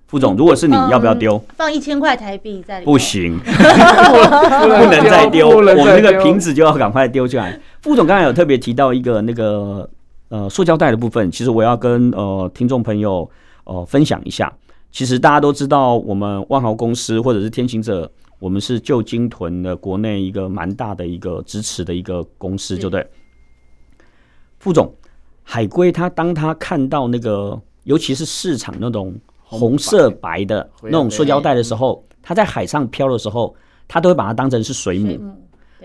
[0.08, 1.40] 副总，如果是你要不要丢？
[1.56, 2.92] 放一千块台币在里面。
[2.92, 5.48] 不行， 不能再丢。
[5.48, 7.60] 我们那个瓶子就要赶快丢出来。
[7.80, 9.88] 副总刚才有特别提到一个那个。
[10.28, 13.30] 呃，塑胶袋的部分，其实我要跟呃听众朋友
[13.64, 14.50] 呃分享一下。
[14.90, 18.10] 其实大家都知道，我们万豪公司或者是天行者，
[18.42, 23.06] 我们是旧金屯的国内一个蛮大的一个支持的一个公司，就对。
[24.58, 24.92] 副总，
[25.44, 33.54] 海龟它当它看到那个，尤其是市场那种红色白的那种塑胶袋的时候，它在海上漂的时候，
[33.86, 35.20] 它都会把它当成是水母，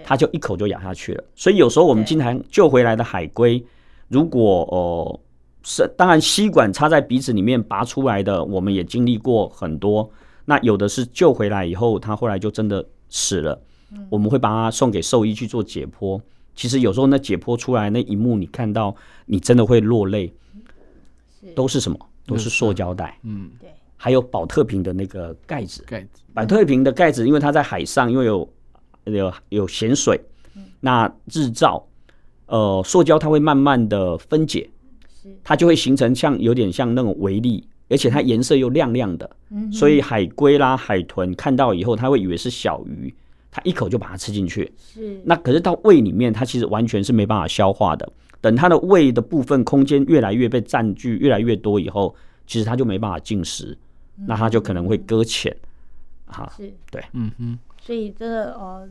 [0.04, 1.24] 它就一口就咬下去了。
[1.36, 3.64] 所以有时候我们经常救回来的海龟。
[4.08, 5.20] 如果呃
[5.62, 10.10] 是当然吸管插在鼻子里面拔出来的，我们也经历过很多。
[10.50, 13.62] 那有的是救回来以后，他后来就真的死了。
[14.10, 16.22] 我们会把它送给兽医去做解剖。
[16.56, 20.34] 其实有时候那解剖出来那一幕，你看到你真的会落泪。
[21.54, 22.00] 都是什么？
[22.26, 23.20] 都是塑胶袋。
[23.24, 23.70] 嗯，对。
[23.98, 25.84] 还有保特瓶的那个盖子。
[25.84, 26.22] 盖子。
[26.34, 28.50] 保特瓶的盖子，因为它在海上，因为有
[29.04, 30.20] 有有咸水，
[30.80, 31.86] 那日照。
[32.48, 34.70] 呃，塑胶它会慢慢的分解，
[35.44, 39.30] 它就会形成像有点像那种微粒，而且它颜色又亮亮的，
[39.72, 43.14] 所以海龟啦、海豚看到以后，它会以为是小鱼，
[43.52, 44.72] 它一口就把它吃进去。
[44.78, 48.08] 是，那可是到胃里面，它其实完全是没办法消化的。
[48.42, 53.78] 等它的胃的部分空间越来越被占据，越来越多以后，其实它就没办法进食，
[54.26, 55.56] 那它就可能会搁浅。
[56.26, 58.88] 哈，是，对，嗯嗯，所以这个呃。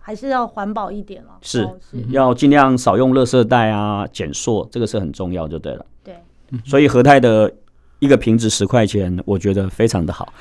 [0.00, 5.84] 还是要环保一点了，是，是要尽量少用垃圾袋啊，减塑，这个是很重要，就对了。
[6.02, 6.16] 对，
[6.64, 7.52] 所以和泰的
[7.98, 10.32] 一个瓶子十块钱，我觉得非常的好。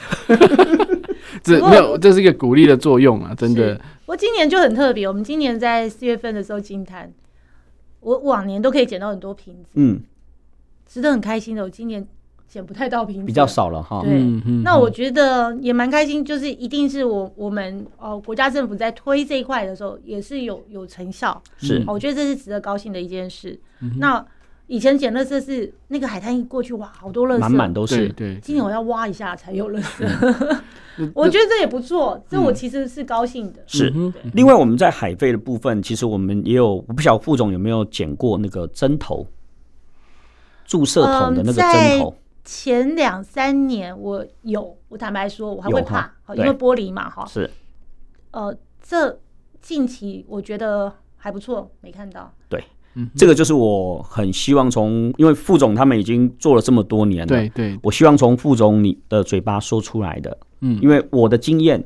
[1.43, 3.79] 这没有，这是一个鼓励的作用啊，真的。
[4.05, 7.11] 我今年就很特别，我们今年在四月份的时候净滩，
[7.99, 10.01] 我往年都可以捡到很多瓶子，嗯，
[10.85, 11.63] 值得很开心的。
[11.63, 12.07] 我今年。
[12.49, 14.01] 捡不太到瓶子，比较少了哈。
[14.01, 14.23] 对，
[14.63, 21.43] 那我觉得也蛮开心，就是一定是我我们哦国家政府在推这一块的时候，也是有有成效。
[21.57, 23.59] 是，我觉得这是值得高兴的一件事。
[23.97, 24.25] 那
[24.67, 28.09] 以前捡垃圾是那个海滩一过去，哇，好多垃圾，满满都是。
[28.09, 30.59] 对，今年我要挖一下才有垃圾。
[31.13, 33.63] 我觉得这也不错，这我其实是高兴的。
[33.67, 33.93] 是，
[34.33, 39.25] 另外我们在海废的部分，其实我们也有，我不晓得副总有没有捡过那个针头，
[40.65, 42.15] 注射筒的那个针头。
[42.43, 47.25] 前两三年我有，我坦白说，我还会怕，因为玻璃嘛，哈。
[47.25, 47.49] 是。
[48.31, 49.19] 呃，这
[49.61, 52.33] 近期我觉得还不错，没看到。
[52.49, 52.63] 对，
[52.97, 61.83] 嗯，这个就是我很希望从，因为副总他们已经做了这么多年了，对对，我希望从副总你的嘴巴说出来的，嗯，因为我的经验，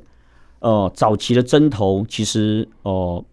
[0.60, 3.24] 呃，早期的针头其实，呃。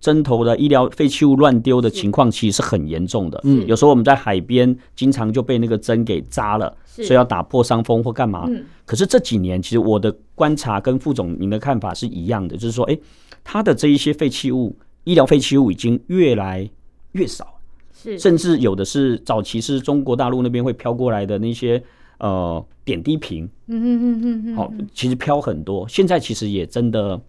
[0.00, 3.40] 针头的医疗废弃物乱丢的情况其实是很严重的。
[3.42, 8.44] 嗯，有时候我们在海边经常就被那个针给扎了，所以要打破伤风或干嘛。
[8.46, 12.96] 嗯，可是这几年其实我的观察跟副总您的看法是一样的，就是说，哎，
[13.42, 16.70] 他的这一些废弃物、医疗废弃物已经越来
[17.12, 17.46] 越少。
[17.92, 21.82] 是，甚至有的是早期是中国大陆那边会飘过来的那些
[22.18, 27.20] 呃点滴瓶，嗯嗯嗯嗯嗯，好，其实飘很多，现在其实也真的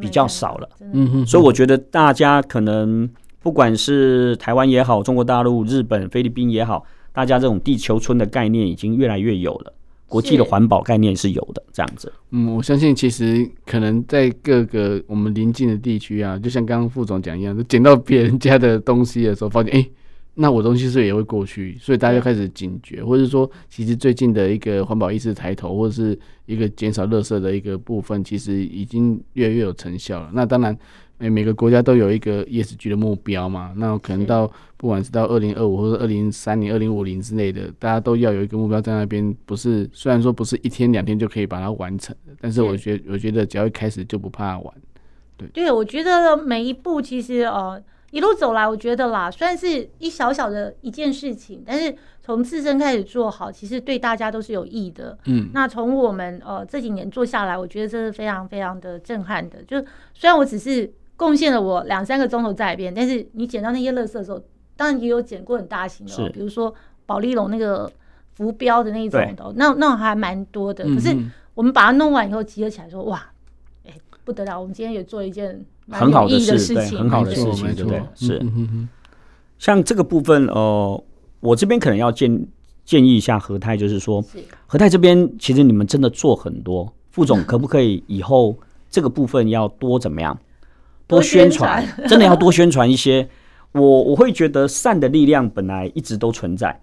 [0.00, 3.08] 比较少了，嗯哼，所以我觉得大家可能
[3.40, 9.72] 不管是台湾也好，中国大陆、日本、菲律宾也好，大家这种地球村的概念已经越来越有了。
[10.08, 12.12] 国际的环保概念是有的，这样子。
[12.30, 19.90] 嗯，我相信其实可能在各个我们邻近的地区啊，就像刚刚副总讲一样，就捡到别人家的东西的时候，发现哎、欸，
[20.36, 21.76] 那我东西是也会过去？
[21.80, 30.30] 所以大家就开始警觉，或者说，其实最近的一个环保意识抬头，或者是一个减少垃圾的一个部分，其实已经越来越有成效了。
[30.32, 30.78] 那当然。
[31.18, 34.46] 每每个国家都有一个 ESG 的目标嘛，那可能到
[34.76, 39.34] 不管是到二零二五或者二零三零、二零五零之类的，大家都要有一个目标在那边。
[39.46, 44.74] 不是，虽然说不是一天两天就可以把它完成，但是我觉得，我觉得只要一开始就不怕晚。
[45.38, 55.18] 对，对，我觉得每一步其实呃一路走来，我觉得啦，虽然是一小小的一件事情，但是从自身开始做好，其实对大家都是有益的。
[55.26, 59.62] 嗯，那从我们呃这几年做下来，我觉得这是非常非常的震撼的。
[59.64, 59.80] 就
[60.14, 60.92] 虽然我只是。
[61.18, 64.38] 贡献了我两三个钟头在那边，但是你捡到那些垃圾的时候，
[64.76, 66.74] 当然也有捡过很大型的，是比如说
[67.06, 67.90] 保利龙那个
[68.34, 70.84] 浮标的那一种的，那那还蛮多的。
[70.84, 71.16] 可是
[71.54, 73.30] 我们把它弄完以后集合起来说，哇，
[73.86, 78.02] 哎、欸、不得了，我们今天也做一件蛮有意义的事对，很好的事情，对不对？
[78.14, 78.42] 是。
[79.58, 81.04] 像这个部分，呃，
[81.40, 82.46] 我这边可能要建
[82.84, 88.54] 建议一下和泰，就是说，是和泰这边其实你们真的做很多，副总 可不可以以后
[88.90, 90.38] 这个部分要多怎么样？
[91.06, 93.28] 多宣传，真的要多宣传一些。
[93.72, 96.80] 我我会觉得善的力量本来一直都存在，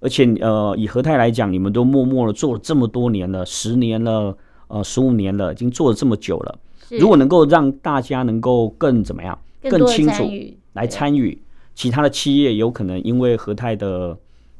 [0.00, 4.36] 而且呃，以和泰来讲，你们都默默的做了这么多年了，十年了，
[4.68, 6.58] 呃，十五年了，已经做了这么久了。
[6.98, 10.30] 如果能够让大家能够更怎么样，更清楚
[10.72, 11.40] 来参与，
[11.74, 14.16] 其他的企业有可能因为和泰的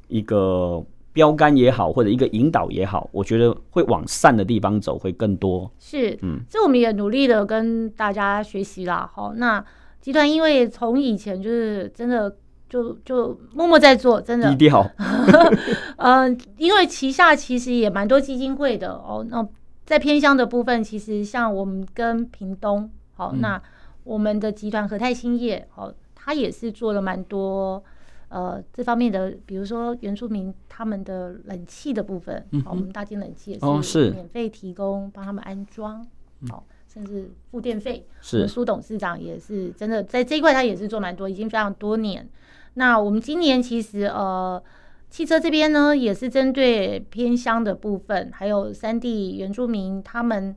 [0.08, 0.84] 一个。
[1.12, 5.68] 标杆也好，或者一个引导也好，我觉得会往善的地方走会更多。
[5.80, 9.10] 是，嗯，这我们也努力的跟大家学习啦。
[9.12, 9.62] 好，那
[10.00, 12.36] 集团因为从以前就是真的
[12.68, 14.88] 就就默默在做，真的低调。
[14.98, 15.50] 嗯、
[16.30, 19.26] 呃，因为旗下其实也蛮多基金会的哦。
[19.28, 19.44] 那
[19.90, 23.60] 在偏乡的部分，其实像我们跟屏东，好，嗯、那
[24.04, 27.82] 我们的集团和泰兴业，好，他也是做了蛮多。
[28.28, 36.06] 呃，这方面的，比如说原住民他们的冷气的部分，嗯、我们大金冷气也是免费提供帮他们安装，
[36.48, 38.06] 好、哦，甚至付电费。
[38.20, 42.28] 是，我们苏董事长也是真的在这一块，他也是做蛮多，已经非常多年。
[42.74, 44.62] 那我们今年其实呃，
[45.10, 50.56] 汽车这边呢，也是针对偏乡的部分，还有山地原住民他们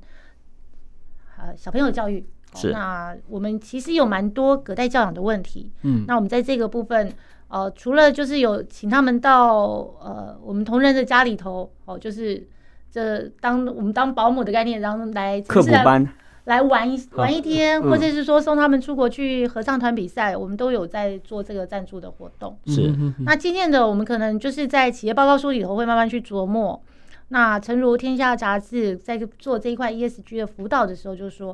[1.37, 2.25] 呃小朋友教育。
[2.55, 5.71] 是，那我们其实有蛮多隔代教养的问题。
[5.81, 7.11] 嗯，那我们在这个部分。
[7.49, 9.57] 呃，除了就是有请他们到
[10.01, 12.47] 呃我们同仁的家里头哦，就是
[12.89, 16.07] 这当我们当保姆的概念，然后来课辅班
[16.45, 22.57] 来玩一玩一天，或者是说送他们出国去合唱团比赛，我们都有在做这个赞助的活动。
[22.67, 22.93] 是，
[23.25, 26.81] 那渐渐的，我们可能就是在企业报告书里头会慢慢去琢磨。
[27.29, 31.51] 那诚如天下杂志在做这一块 ESG 的辅导的时候，就是说，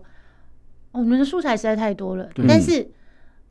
[0.91, 2.89] 哦，我们的素材实在太多了，但是。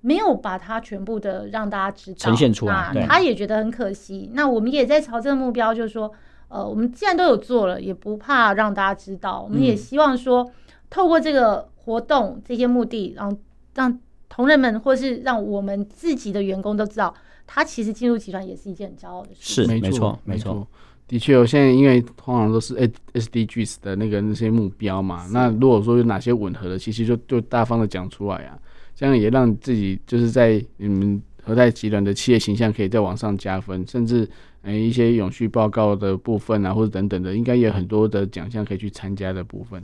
[0.00, 4.30] 没有把它全部的让大家知道呈现出来，他也觉得很可惜。
[4.32, 6.10] 那我们也在朝这个目标，就是说，
[6.46, 9.42] 呃，我们既然都有做了，也不怕让大家知道。
[9.42, 10.48] 我们也希望说，
[10.90, 13.36] 透过这个活动这些目的，然后
[13.74, 13.98] 让
[14.28, 17.14] 同仁们或是让我们自己的员工都知道，
[17.46, 19.64] 他其实进入集团也是一件很骄傲的事。
[19.64, 20.66] 是，没错，没错。
[21.06, 22.74] 的确，我现在因为通常都是
[23.14, 28.58] SDGs 的那个那些目标嘛，那如果说有哪些吻合的，其实就就大方的讲出来啊。
[28.94, 34.28] 这样也让自己就是在你们和泰集团的企业形象可以再往上加分，甚至
[34.62, 39.82] 诶、欸、一些永续报告的部分啊，或者等等的，应该也有很多的奖项可以去参加的部分。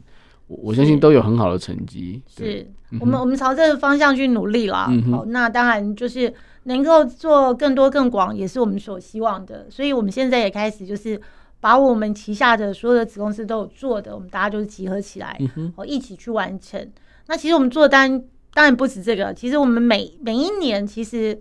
[0.54, 2.22] 我我相信都有很好的成绩。
[2.28, 2.66] 是
[3.00, 4.86] 我们我们朝这个方向去努力啦。
[4.90, 6.32] 嗯、好，那当然就是
[6.64, 9.66] 能够做更多更广，也是我们所希望的。
[9.70, 11.20] 所以我们现在也开始就是
[11.60, 15.38] 把我们旗下的所有的子公司都有做的，我们大家就是集合起来，
[15.76, 16.88] 哦、嗯、一起去完成。
[17.26, 18.24] 那其实我们做单。
[18.56, 21.36] 当然不止这个，其实我们每每一年，其实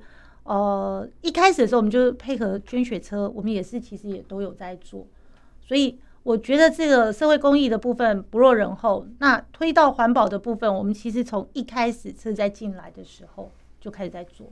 [0.46, 5.06] 呃一开始的时候，我们就配合捐血车，我们也是其实也都有在做，
[5.62, 9.06] 所以我觉得这个社会公益的部分不落人后。
[9.20, 14.48] 那推到环保的部分，我们其实从一开始车在进来的时候就开始在做。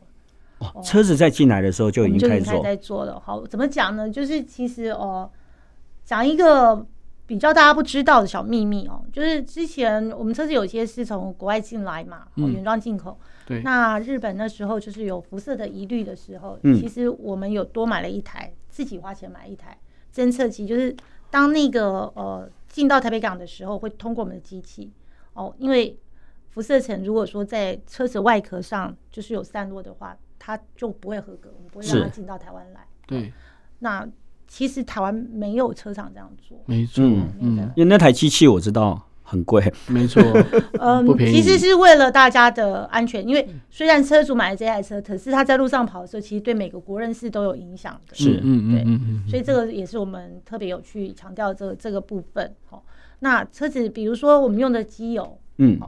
[0.60, 3.20] 哦，车子在进来的时候就已经开始做，在做了。
[3.20, 4.10] 好，怎么讲呢？
[4.10, 5.30] 就是其实哦，
[6.06, 6.86] 讲一个。
[7.28, 13.18] 比较大家不知道的小秘密哦，就是之前我们车子有些是从国外进来嘛，哦，原装进口。
[13.48, 13.62] 对。
[13.62, 19.78] 那日本那时候就是有辐射的疑虑的时候，其实我们有多买了一台，自己花钱买一台。
[20.14, 20.94] 侦测机，就是
[21.32, 24.92] 当那个呃进到台北港的时候，会通过我们的机器。
[25.34, 25.98] 哦，因为
[26.50, 32.86] 辐射层如果说在车子外壳上就是有散落的话，它就不会合格，我们不会让它进到台湾来。
[33.08, 33.32] 对，
[33.80, 34.08] 那
[34.48, 39.08] 其实台湾没有车厂这样做，没错，嗯，嗯，因为那台机器我知道。
[39.32, 40.22] 很贵，没错，
[40.78, 48.14] 嗯，其实是为了大家的安全，因为虽然车主买了这台车，可是他在路上跑的时候，其实对每个国人是都有影响的。
[48.14, 52.54] 是，嗯对，所以这个也是我们特别有去强调这个这个部分。
[52.66, 52.84] 好，
[53.20, 55.80] 那车子比如说我们用的机油，嗯，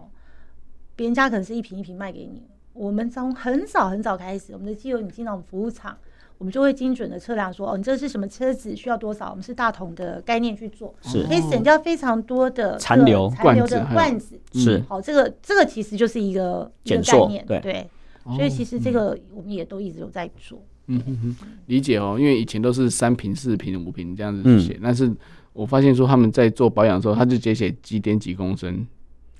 [0.96, 5.98] 别人家可能是一瓶一瓶卖给你，我们从很早很早开始，我们的机油你进到我们服务厂。
[6.44, 9.30] 我们就会精准的测量说，哦，你这是什么车子，需要多少？
[9.30, 14.38] 我们是大桶的概念去做，是可以省掉非常多的残留残留的罐子。
[14.52, 17.90] 是，好，这个这个其实就是一个减塑概念，对对。
[18.36, 20.62] 所以其实这个我们也都一直有在做。
[20.88, 25.10] 嗯哼哼，理解哦，因为以前都是三瓶、四瓶、五瓶这样子写，但是
[25.54, 28.86] 我发现说他们在做保养的时候，他就直接写几点几公升。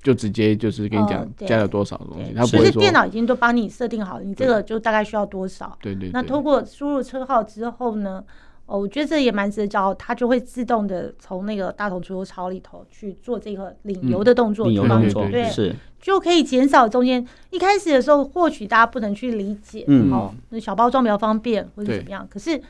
[0.04, 2.64] 就直接就是跟你讲加了多少东西，它不会说。
[2.66, 5.76] 其实电脑已经都帮你设定好了，你这个就大概需要多少。
[5.80, 6.10] 对对。
[6.12, 8.22] 那通过输入车号之后呢，
[8.66, 22.60] 哦，我觉得这也蛮值得骄傲，它就会自动的从那个大桶储油槽里头去做这个领油的动作，领油动作，对，是就可以减少中间一开始的时候，或许大家不能去理解，嗯哦，那小包装比较方便或者怎么样，可是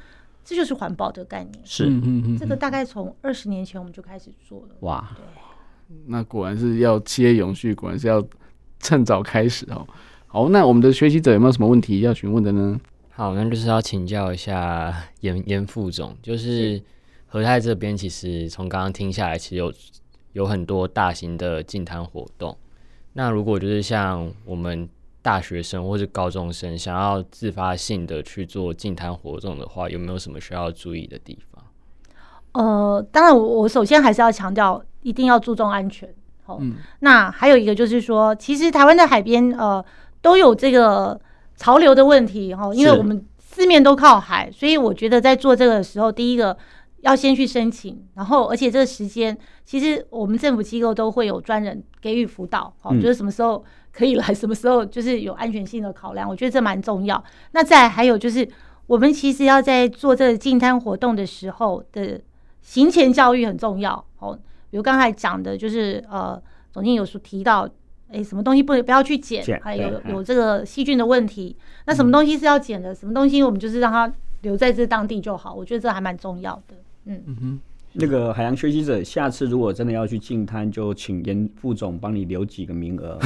[0.45, 5.25] 这就是环保的概念，是，嗯嗯这个大概从二十年前我们就开始做了，哇，对。
[6.07, 8.25] 那果然是要企业永续，果然是要
[8.81, 9.87] 趁早开始哦。
[10.27, 12.81] 好，那我们的学习者有没有什么问题要询问的呢？
[13.11, 16.83] 好，那就是要请教一下严严副总，就是
[17.27, 19.73] 和泰这边其实从刚刚听下来，其实有
[20.33, 22.57] 有很多大型的净滩活动。
[23.13, 24.89] 那如果就是像我们
[25.23, 31.65] 大学生或是高中生想要自发性的去做净滩活动的话，有没有什么需要注意的地方？
[32.53, 34.85] 呃，当然，我我首先还是要强调。
[35.05, 36.09] 一定要注重安全，
[36.43, 36.59] 好。
[36.61, 39.85] 嗯、那还有一个就是说，其实台湾的海边呃
[40.21, 41.21] 都有这个
[41.57, 46.57] 潮流的问题哈，因为我们四面都靠海，所以我觉得在做这个的时候，第一个
[47.03, 57.23] 要先去申请，然后而且这个时间其实我们政府机构都会有专人给予辅导，好，就是什么时候可以来， 什么时候就是有安全性的考量，我觉得这蛮重要。
[57.53, 58.49] 那再还有就是，
[58.87, 62.21] 我们其实要在做这个净滩活动的时候的
[62.63, 64.37] 行前教育很重要，好。
[64.75, 66.37] 比如刚才讲的，就是呃，
[66.73, 67.65] 总经理有说提到，
[68.11, 71.57] 哎，什么东西不能不要去捡，还有有这个细菌的问题。
[71.87, 72.93] 那什么东西是要捡的？
[72.93, 74.13] 什么东西我们就是让它
[74.43, 75.55] 留在这当地就好。
[75.55, 76.75] 我觉得这还蛮重要的。
[77.05, 77.61] 嗯嗯哼，
[77.93, 83.17] 那个海洋学习者，下次如果真的要去净滩，就请严副总帮你留几个名额，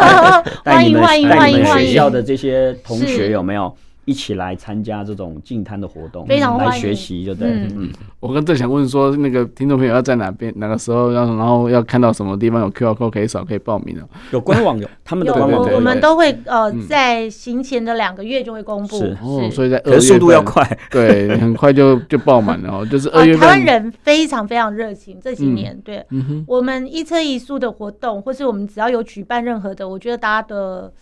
[0.64, 3.76] 欢迎欢迎欢迎学校的这些同学有没有？
[4.06, 7.48] 一起来参加这种净滩的活动，非常欢迎，来学习，就对。
[7.50, 7.90] 嗯，嗯。
[8.20, 14.08] 我刚正想问说，那个听众朋友要在哪边，哪个时候要，然后要看到什么地方有 QR code 可以扫，可以报名的。
[14.30, 18.96] 有官网有， 他们的官网我们都会呃，在行前的两个月就会公布。
[18.96, 19.16] 是。
[19.20, 22.86] 哦，所以在二月速度要快，对，很快就就爆满了哦。
[22.88, 26.06] 就是二月份，台湾人非常非常热情，这几年对，
[26.46, 30.92] 我们一车一宿的活动，或是我们只要有举办任何的，我觉得大家的。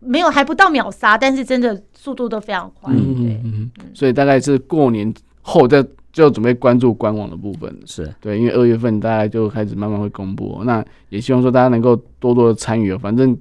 [0.00, 2.92] 没有，还不到秒杀，但是真的速度都非常快。
[2.94, 7.76] 嗯对嗯，所以大概是过年后再就准备关注官网的部分。
[7.84, 10.62] 是对，因为二月份大概就开始慢慢会公布。
[10.64, 12.96] 那也希望说大家能够多多的参与。
[12.96, 13.36] 反正，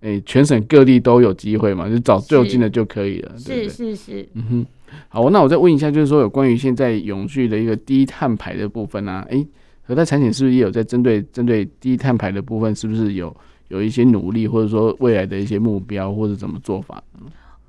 [0.00, 3.32] 诶、欸，全省各地都有机会嘛，就找最有劲的就可以了。
[3.38, 4.28] 是对对是是，是。
[4.34, 4.66] 嗯哼，
[5.08, 9.48] 好，那我再问一下，就是说有关于现在永续的一个低碳排的部分啊，诶、欸，
[9.82, 13.34] 和泰产险是不是也有在针对针对低碳排的部分，是不是有？
[13.68, 17.02] 有一些努力，或者说未来的一些目标，或者怎么做法？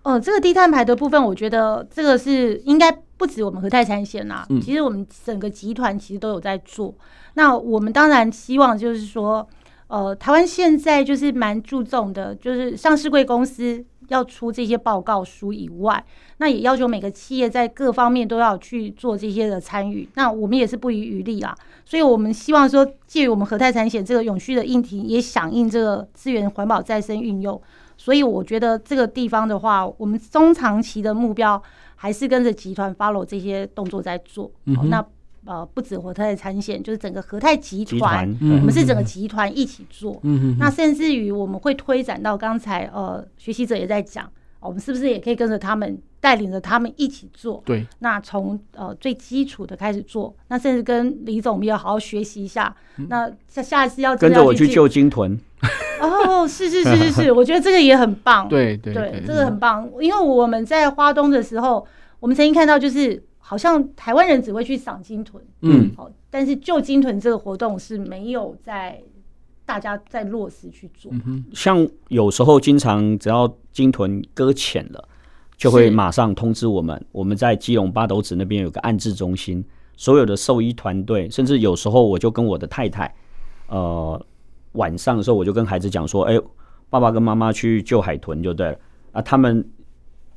[0.04, 6.95] 哦、呃，这个低碳排的部分，我觉得这个是应该不止我们和泰产险呐，嗯、其实我们整个集团其实都有在做。
[7.34, 9.47] 那我们当然希望就是说，
[9.88, 16.04] 呃，台湾现在就是蛮注重的，就是上市贵公司要出这些报告书以外，
[16.38, 20.08] 那也要求每个企业在各方面都要去做这些的参与。
[20.16, 21.54] 那我们也是不遗余力啦。
[21.90, 27.60] 所以，我们希望说，借于我们和泰产险这个永续的议题，也响应这个资源环保再生运用。
[27.98, 31.60] 所以，我觉得这个地方的话，我们中长期的目标
[31.96, 34.52] 还是跟着集团 follow 这些动作在做。
[34.66, 35.04] 那
[35.46, 40.20] 呃，不止和泰产险，就是整个和泰集团，我们是整个集团一起做。
[40.22, 44.30] 嗯、那甚至于我们会推展到刚才呃，学习者也在讲，
[44.60, 46.01] 我们是不是也可以跟着他们？
[46.22, 52.76] 带领着他们一起做，对，那从呃最基础的开始做，那甚至跟李总我们要好好学习一下。
[52.97, 55.39] 嗯、那下下一次要跟着我去救鲸豚。
[56.01, 58.49] 哦，是是是是是， 我觉得这个也很棒。
[58.49, 61.88] 对对对，这个很棒，因为我们在花东的时候，
[62.20, 69.01] 我们曾经看到就是好像台湾人只会去赏金豚，嗯，好，但是救金豚这个活动是没有在
[69.70, 71.11] 大家在落实去做。
[71.28, 75.09] 嗯、像有时候经常只要鲸豚搁浅了，
[75.57, 76.99] 就会马上通知我们。
[77.11, 79.63] 我们在基隆八斗子那边有个安置中心，
[79.95, 83.13] 所有的兽医团队，甚至有时候我就跟我的太太，
[83.67, 84.20] 呃，
[84.72, 86.41] 晚上的时候我就跟孩子讲说，哎、欸，
[86.89, 88.80] 爸爸跟妈妈去救海豚就对了
[89.11, 89.22] 啊。
[89.22, 89.63] 他们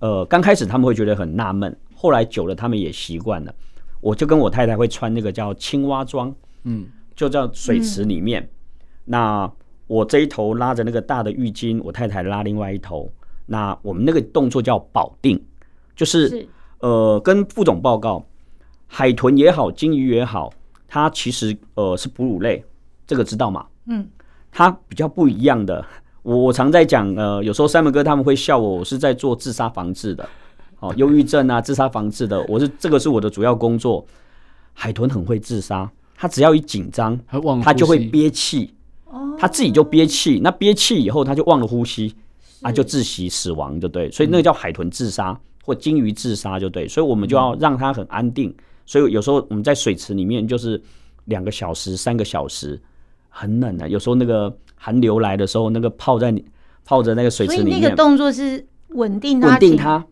[0.00, 1.74] 呃刚开始他们会觉得很纳闷。
[1.94, 3.54] 后来久了，他们也习惯了。
[4.02, 6.84] 我就跟我太太会穿那个叫青蛙装，嗯，
[7.16, 8.46] 就叫水池里面。
[9.04, 9.50] 那
[9.86, 13.10] 我这一头拉着那个大的浴巾，我太太拉另外一头。
[13.46, 15.42] 那我们那个动作叫保定，
[15.94, 16.46] 就是
[16.78, 18.24] 呃，跟副总报告，
[18.86, 20.52] 海豚也好，鲸鱼也好，
[20.86, 22.64] 它其实呃是哺乳类，
[23.06, 23.66] 这个知道吗？
[23.86, 24.06] 嗯，
[24.50, 25.84] 它比较不一样的。
[26.22, 30.26] 我我常在讲，呃，有时候三门哥他们会笑我，我是在做自杀防治的。
[30.78, 34.04] 哦，忧郁症啊，自杀防治的，我是这个是我的主要工作。
[34.72, 37.18] 海豚很会自杀，它只要一紧张，
[37.62, 38.72] 它就会憋气，
[39.38, 42.14] 它自己就憋气，那憋气以后，他就忘了呼吸，
[42.62, 44.10] 啊，就窒息死亡，就对。
[44.10, 46.88] 所以那个叫海豚自杀或鲸鱼自杀，就对。
[46.88, 48.54] 所以我们就要让它很安定。
[48.86, 50.80] 所以有时候我们在水池里面就是
[51.26, 52.80] 两个小时、三个小时，
[53.28, 53.88] 很冷的。
[53.88, 56.34] 有时候那个寒流来的时候，那个泡在
[56.84, 60.04] 泡着那个水池里面，那个动作是稳定它，稳定它。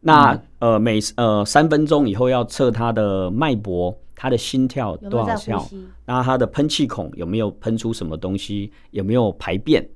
[0.00, 5.56] 那呃每呃三分钟以后要测他的脉搏，他的心跳多少下，
[6.04, 9.88] 那他的喷气孔有没有喷出什么东西，有没有排便？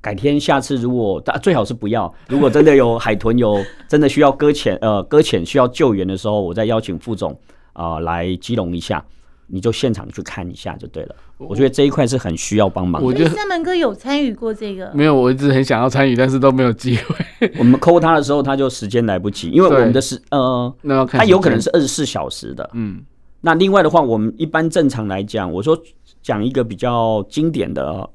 [0.00, 7.32] 改天下次如果最好是不要，如果真的有海豚有真的需要搁浅呃搁浅需要救援的时候，我再邀请副总
[7.72, 9.04] 啊、呃、来基隆一下。
[9.46, 11.14] 你就现场去看一下就对了。
[11.36, 13.06] 我觉得这一块是很需要帮忙的。
[13.06, 14.90] 我觉得三门哥有参与过这个？
[14.94, 17.52] 没有，我一直很想要参与，但是都没有机会。
[17.60, 20.74] 我们 call 他的时候，他就时间来不及，因为我们的时呃，
[21.06, 22.68] 他有可能是二十四小时的。
[22.72, 23.02] 嗯。
[23.44, 25.78] 那另外的话，我们一般正常来讲，我说
[26.22, 28.08] 讲一个比较经典的，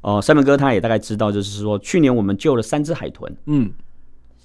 [0.00, 3.30] 呃，三门哥他也大概知道，就是说去年我们救了三只海豚。
[3.44, 3.70] 嗯。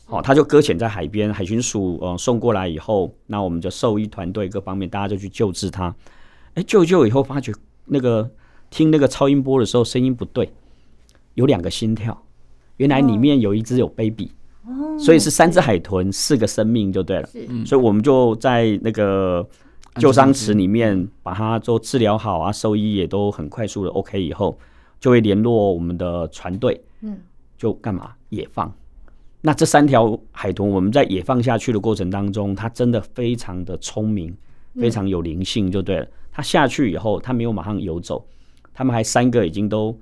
[0.08, 5.96] 好，他就搁浅在海边，海巡署呃送过来以后，那我们就兽医团队各方面大家就去救治他。
[6.56, 7.54] 哎，救救以后发觉
[7.86, 8.30] 那个
[8.70, 10.52] 听那个超音波的时候声音不对，
[11.34, 12.22] 有两个心跳，
[12.78, 14.30] 原来里面有一只有 baby，
[14.68, 17.30] 哦，所以是三只海豚四个生命就对了，
[17.66, 19.48] 所以我们就在那个
[19.96, 24.58] 救伤池里面把它做治疗好啊，兽医也都很快速的 OK 以后，
[25.00, 27.18] 就会联络我们的船队，嗯，
[27.58, 28.74] 就干嘛野放，
[29.42, 34.36] 那这三条海豚我们在野放下去的过程当中，它真的非常的聪明，
[34.76, 36.08] 非常有灵性就对了。
[36.32, 38.26] 它下去以后，它没有马上游走，
[38.74, 39.98] 它们还三个已经都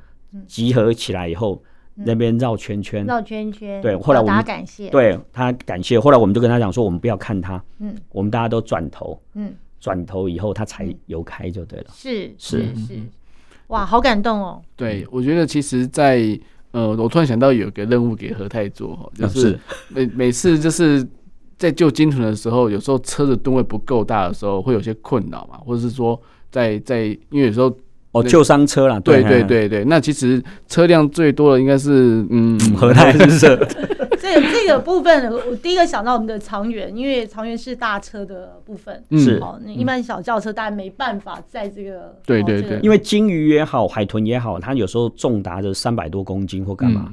[0.47, 1.61] 集合起来以后，
[1.95, 3.79] 嗯、那边绕圈圈，绕圈圈。
[3.83, 5.99] 对，后来我们感谢，对他感谢。
[5.99, 9.53] 后来我们就跟他讲说，我们不要看它，嗯，我们大家都转头，嗯，
[9.83, 11.87] 转头以后他才游开就对了。
[11.93, 12.99] 是是是，
[13.67, 14.61] 哇，好感动哦。
[14.77, 16.39] 对，我觉得其实在，在
[16.71, 19.59] 呃，我突然想到有个任务给何太做哈，就是
[19.89, 21.05] 每每次就是。
[21.55, 26.19] 在救金豚的时候，有时候车子吨位不够大的时候，会有些困扰嘛，或者是说
[26.51, 27.73] 在，在在因为有时候
[28.11, 33.65] 哦救伤车啦，对对对对，那其实车辆最多的应该是嗯何泰是不
[34.27, 34.33] 是？
[34.33, 47.11] 这个这个部分，我第一个想到我们的长源，因为长源是大车的部分，是哦，那一般小轿车大概没办法在这个对对对，因为鲸鱼也好，海豚也好，它有时候重达着三百多公斤或干嘛，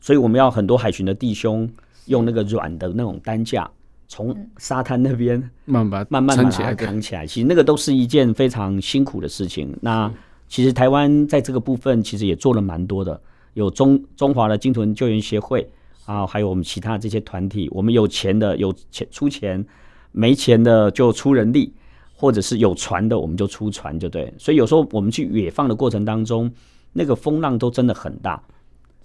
[0.00, 1.68] 所以我们要很多海巡的弟兄
[2.06, 3.70] 用那个软的那种担架。
[4.08, 9.74] 从沙滩那边慢慢慢慢把它扛起来，其实那个都是一件非常辛苦的事情。
[9.80, 10.12] 那
[10.48, 13.18] 其实台湾在这个部分其实也做了蛮多的，
[13.54, 15.66] 有中中华的鲸豚救援协会
[16.04, 19.64] 啊，还有我们其他这些团体，我们有钱的有钱出钱，
[20.10, 21.72] 没钱的就出人力，
[22.14, 24.32] 或者是有船的我们就出船，就对。
[24.38, 26.50] 所以有时候我们去野放的过程当中，
[26.92, 28.42] 那个风浪都真的很大，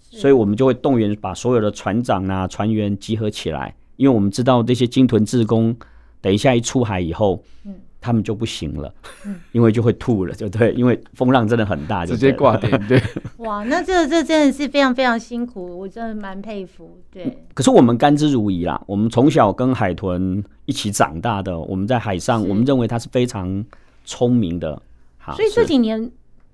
[0.10, 3.76] 所以我们就会动员把所有的船长啊船员集合起来。
[3.96, 5.76] 因为我们知道这些鲸豚志工，
[6.22, 8.94] 等一下一出海以后，嗯，他们就不行了，
[9.26, 13.02] 嗯，因为就会吐了，就对，因为风浪真的很大，直接挂点， 对。
[13.38, 17.38] 哇，那这个这真的是非常非常辛苦，我真的蛮佩服，对。
[17.54, 23.66] 可是我们甘之如饴啦，我们从小跟海豚一起长大的，我们在海上，我们认为它是非常
[24.06, 24.82] 聪明的，
[25.18, 26.12] 好，所以这几年。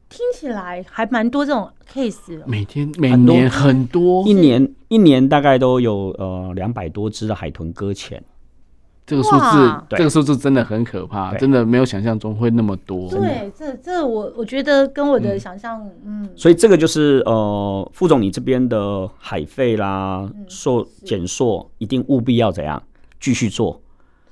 [0.09, 8.23] 听起来还蛮多这种 case，每天每年很多，一年一年大概都有呃两百多只的海豚搁浅，
[9.05, 13.09] 这个数字，这个数字真的很可怕，真的没有想象中会那么多。
[13.09, 22.81] 对，这这我我觉得跟我的想象，嗯，所以这个就是呃，副总你这边的海费啦，溯减塑一定务必要怎样
[23.19, 23.81] 继续做，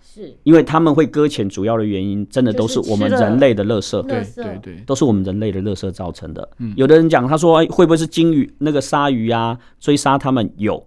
[0.02, 0.34] 是。
[0.44, 4.36] 因为他们会搁浅，主要的原因真的都是我们人类的垃圾，对垃圾。
[4.36, 6.48] 对对，都是我们人类的垃圾造成的。
[6.78, 10.50] 有的人讲，他说、哎、会不会是鲸鱼那个鲨鱼啊追杀他们？
[10.56, 10.82] 有，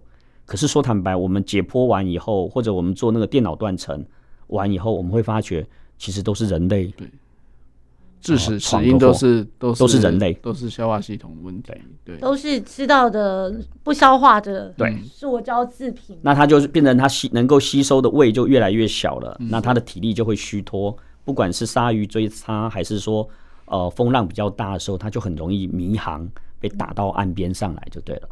[0.45, 4.05] 可是说坦白，我们解剖完以后，或者我们做那个电脑断层
[4.47, 5.65] 完以后，我们会发觉
[5.97, 6.85] 其实都是人类。
[6.97, 7.09] 对。
[8.21, 11.71] 致死死因都是都是都是人类，都是消化系统问题，
[12.03, 16.17] 对，都是吃到的不消化的，对，塑胶制品。
[16.23, 20.97] 那它就是变成它吸能够吸收的胃就越来越小了，嗯、那它的体力就会虚脱。
[21.23, 23.29] 不管是鲨鱼追它，还是说
[23.65, 26.27] 呃风浪比较大的时候，它就很容易迷航，
[26.59, 28.29] 被打到岸边上来就对了。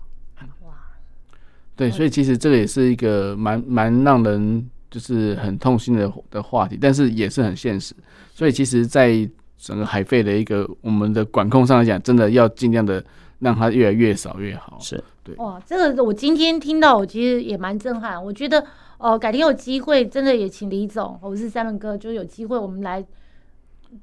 [1.73, 7.95] 哇，对，所以其实这个也是一个蛮蛮让人就是很痛心的的话题，但是也是很现实。
[8.33, 13.03] 所以其实，在整个海费的一个我们的管控上来讲，真的要尽量的
[13.39, 14.77] 让它越来越少越好。
[14.79, 15.35] 是对。
[15.35, 18.23] 哇，这个我今天听到，我其实也蛮震撼。
[18.23, 18.59] 我觉得，
[18.97, 23.05] 哦、呃，改天有机会，真的也请李总，我是 Simon 哥，就有机会我们来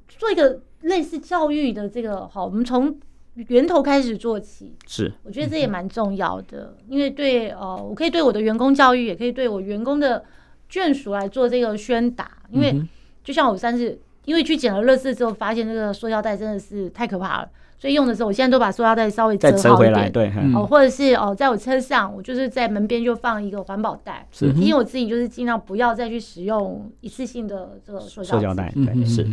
[0.08, 2.96] 做一个类似教育的这个，好，我们从
[3.34, 4.74] 源头开始做起。
[4.86, 10.24] 是，我觉得这也蛮重要的，因为对，呃，我可以对我的员工教育，也可以对我员工的
[10.70, 12.24] 眷属来做这个宣导。
[12.50, 12.82] 因为
[13.22, 13.98] 就像我上次。
[14.26, 29.26] 因为去捡了乐圾之后，发现这个塑料袋真的是太可怕了，所以用的时候，我现在都把塑料袋稍微折好一点，来对，哦，或者是哦，在我车上，我就是在门边就放一个环保袋，是，因为我自己就是尽量不要再去使用一次性的这个塑料袋，对，嗯、是，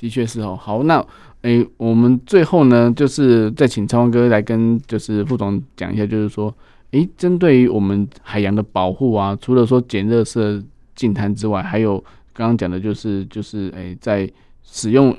[0.00, 0.58] 的确是哦。
[0.60, 1.00] 好，那
[1.42, 6.52] 诶，我们最后呢，就是再请超光哥来跟就是副总讲一下，就是说，
[6.90, 10.60] 诶，针对于我们海洋的保护啊，除了说减热色
[10.96, 12.02] 净滩之外，还有。
[12.32, 14.30] 刚刚讲的就是就是诶、欸，在
[14.62, 15.14] 使用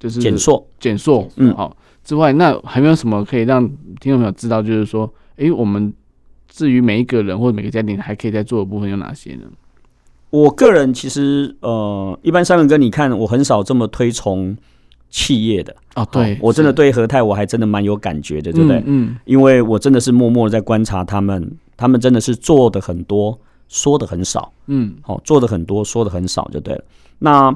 [0.00, 3.62] 就是减塑减塑嗯好之外，那还没有什么可以让
[4.00, 5.04] 听众朋友知道，就是说
[5.36, 5.92] 诶、欸，我们
[6.48, 9.42] 至于每一个人或者每个家庭还可以在做的部分有哪些呢？
[10.30, 14.56] 我个人其实呃，一般三文哥，你看我很少这么推崇
[15.08, 18.78] 企业的哦，对我真的对和泰我还真的蛮有感觉的，对不对？
[18.78, 23.38] 嗯，嗯，因为我真的是默默的在观察他们，他们真的是做的很多。
[23.68, 26.84] 说的很少，嗯，好，做的很多，说的很少就对了。
[27.18, 27.52] 那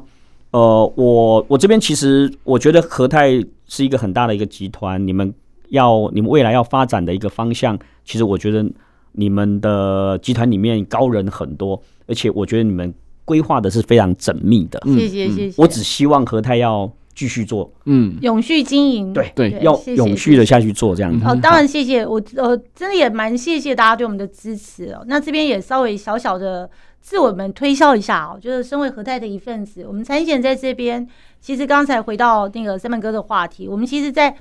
[0.50, 5.32] 呃，我我这边其实我觉得和泰是一个很大的一个集团，你们
[5.68, 8.68] 要你们未来要发展的一个方向，其实我觉得
[9.12, 12.92] 你们的集团里面高人很多，而且我觉得你们
[13.24, 14.80] 规划的是非常缜密的。
[14.86, 15.62] 谢谢谢谢。
[15.62, 16.90] 我只希望和泰要。
[17.12, 21.26] 继续做，嗯，永续经营，对对，要永续的下去做这样子。
[21.26, 25.04] 哦，当然谢谢我，呃，真的也蛮谢谢大家对我们的支持哦。
[25.06, 26.70] 那这边也稍微小小的
[27.02, 31.06] 自我们推销一下哦，就是身为和泰的一份子，我们产险在这边，
[31.40, 34.34] 其实刚才回到那个 Simon 哥的话题，我们其实，在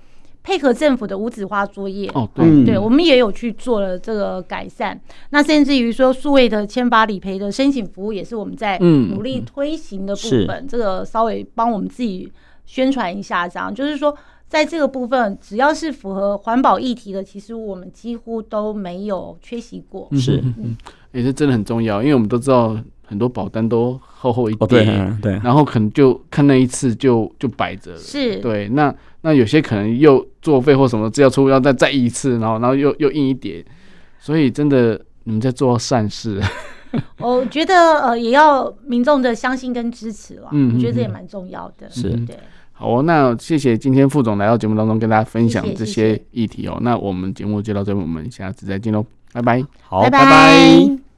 [0.43, 4.99] 配合政府的无纸化作业，哦，对，对，我们也有去做了这个改善。
[5.29, 10.65] 那甚至于说，数位的签发理赔的申请服务，也是我们在努力推行的部分。
[10.67, 12.31] 这个稍微帮我们自己。
[12.65, 14.15] 宣传一下，这样就是说，
[14.47, 20.07] 在这个部分，只要是符合环保议题的，其实我们几乎都没有缺席过。
[20.11, 20.77] 是，嗯，
[21.11, 27.97] 也是真的很重要，因为我们都知道很多保单都厚厚一叠，对对，然后可能就看那一次就就摆着了。
[27.97, 33.63] 是，对，那那有些可能又作废或什么，只要出要再再印一次，然后然后又又印一叠，
[34.17, 36.41] 所以真的你们在做善事。
[37.19, 40.49] 我觉得呃，也要民众的相信跟支持了。
[40.51, 41.89] 嗯，我觉得这也蛮重要的。
[41.89, 42.37] 是，对。
[42.71, 46.71] 好哦，那谢谢今天副总来到节目当中跟大家分享这些议题哦。
[46.71, 46.83] 谢谢谢谢。
[46.85, 49.61] 那我们节目就到这边，我们下次再见喽，拜拜。
[49.83, 50.19] 好，拜拜。
[50.19, 51.08] 拜拜。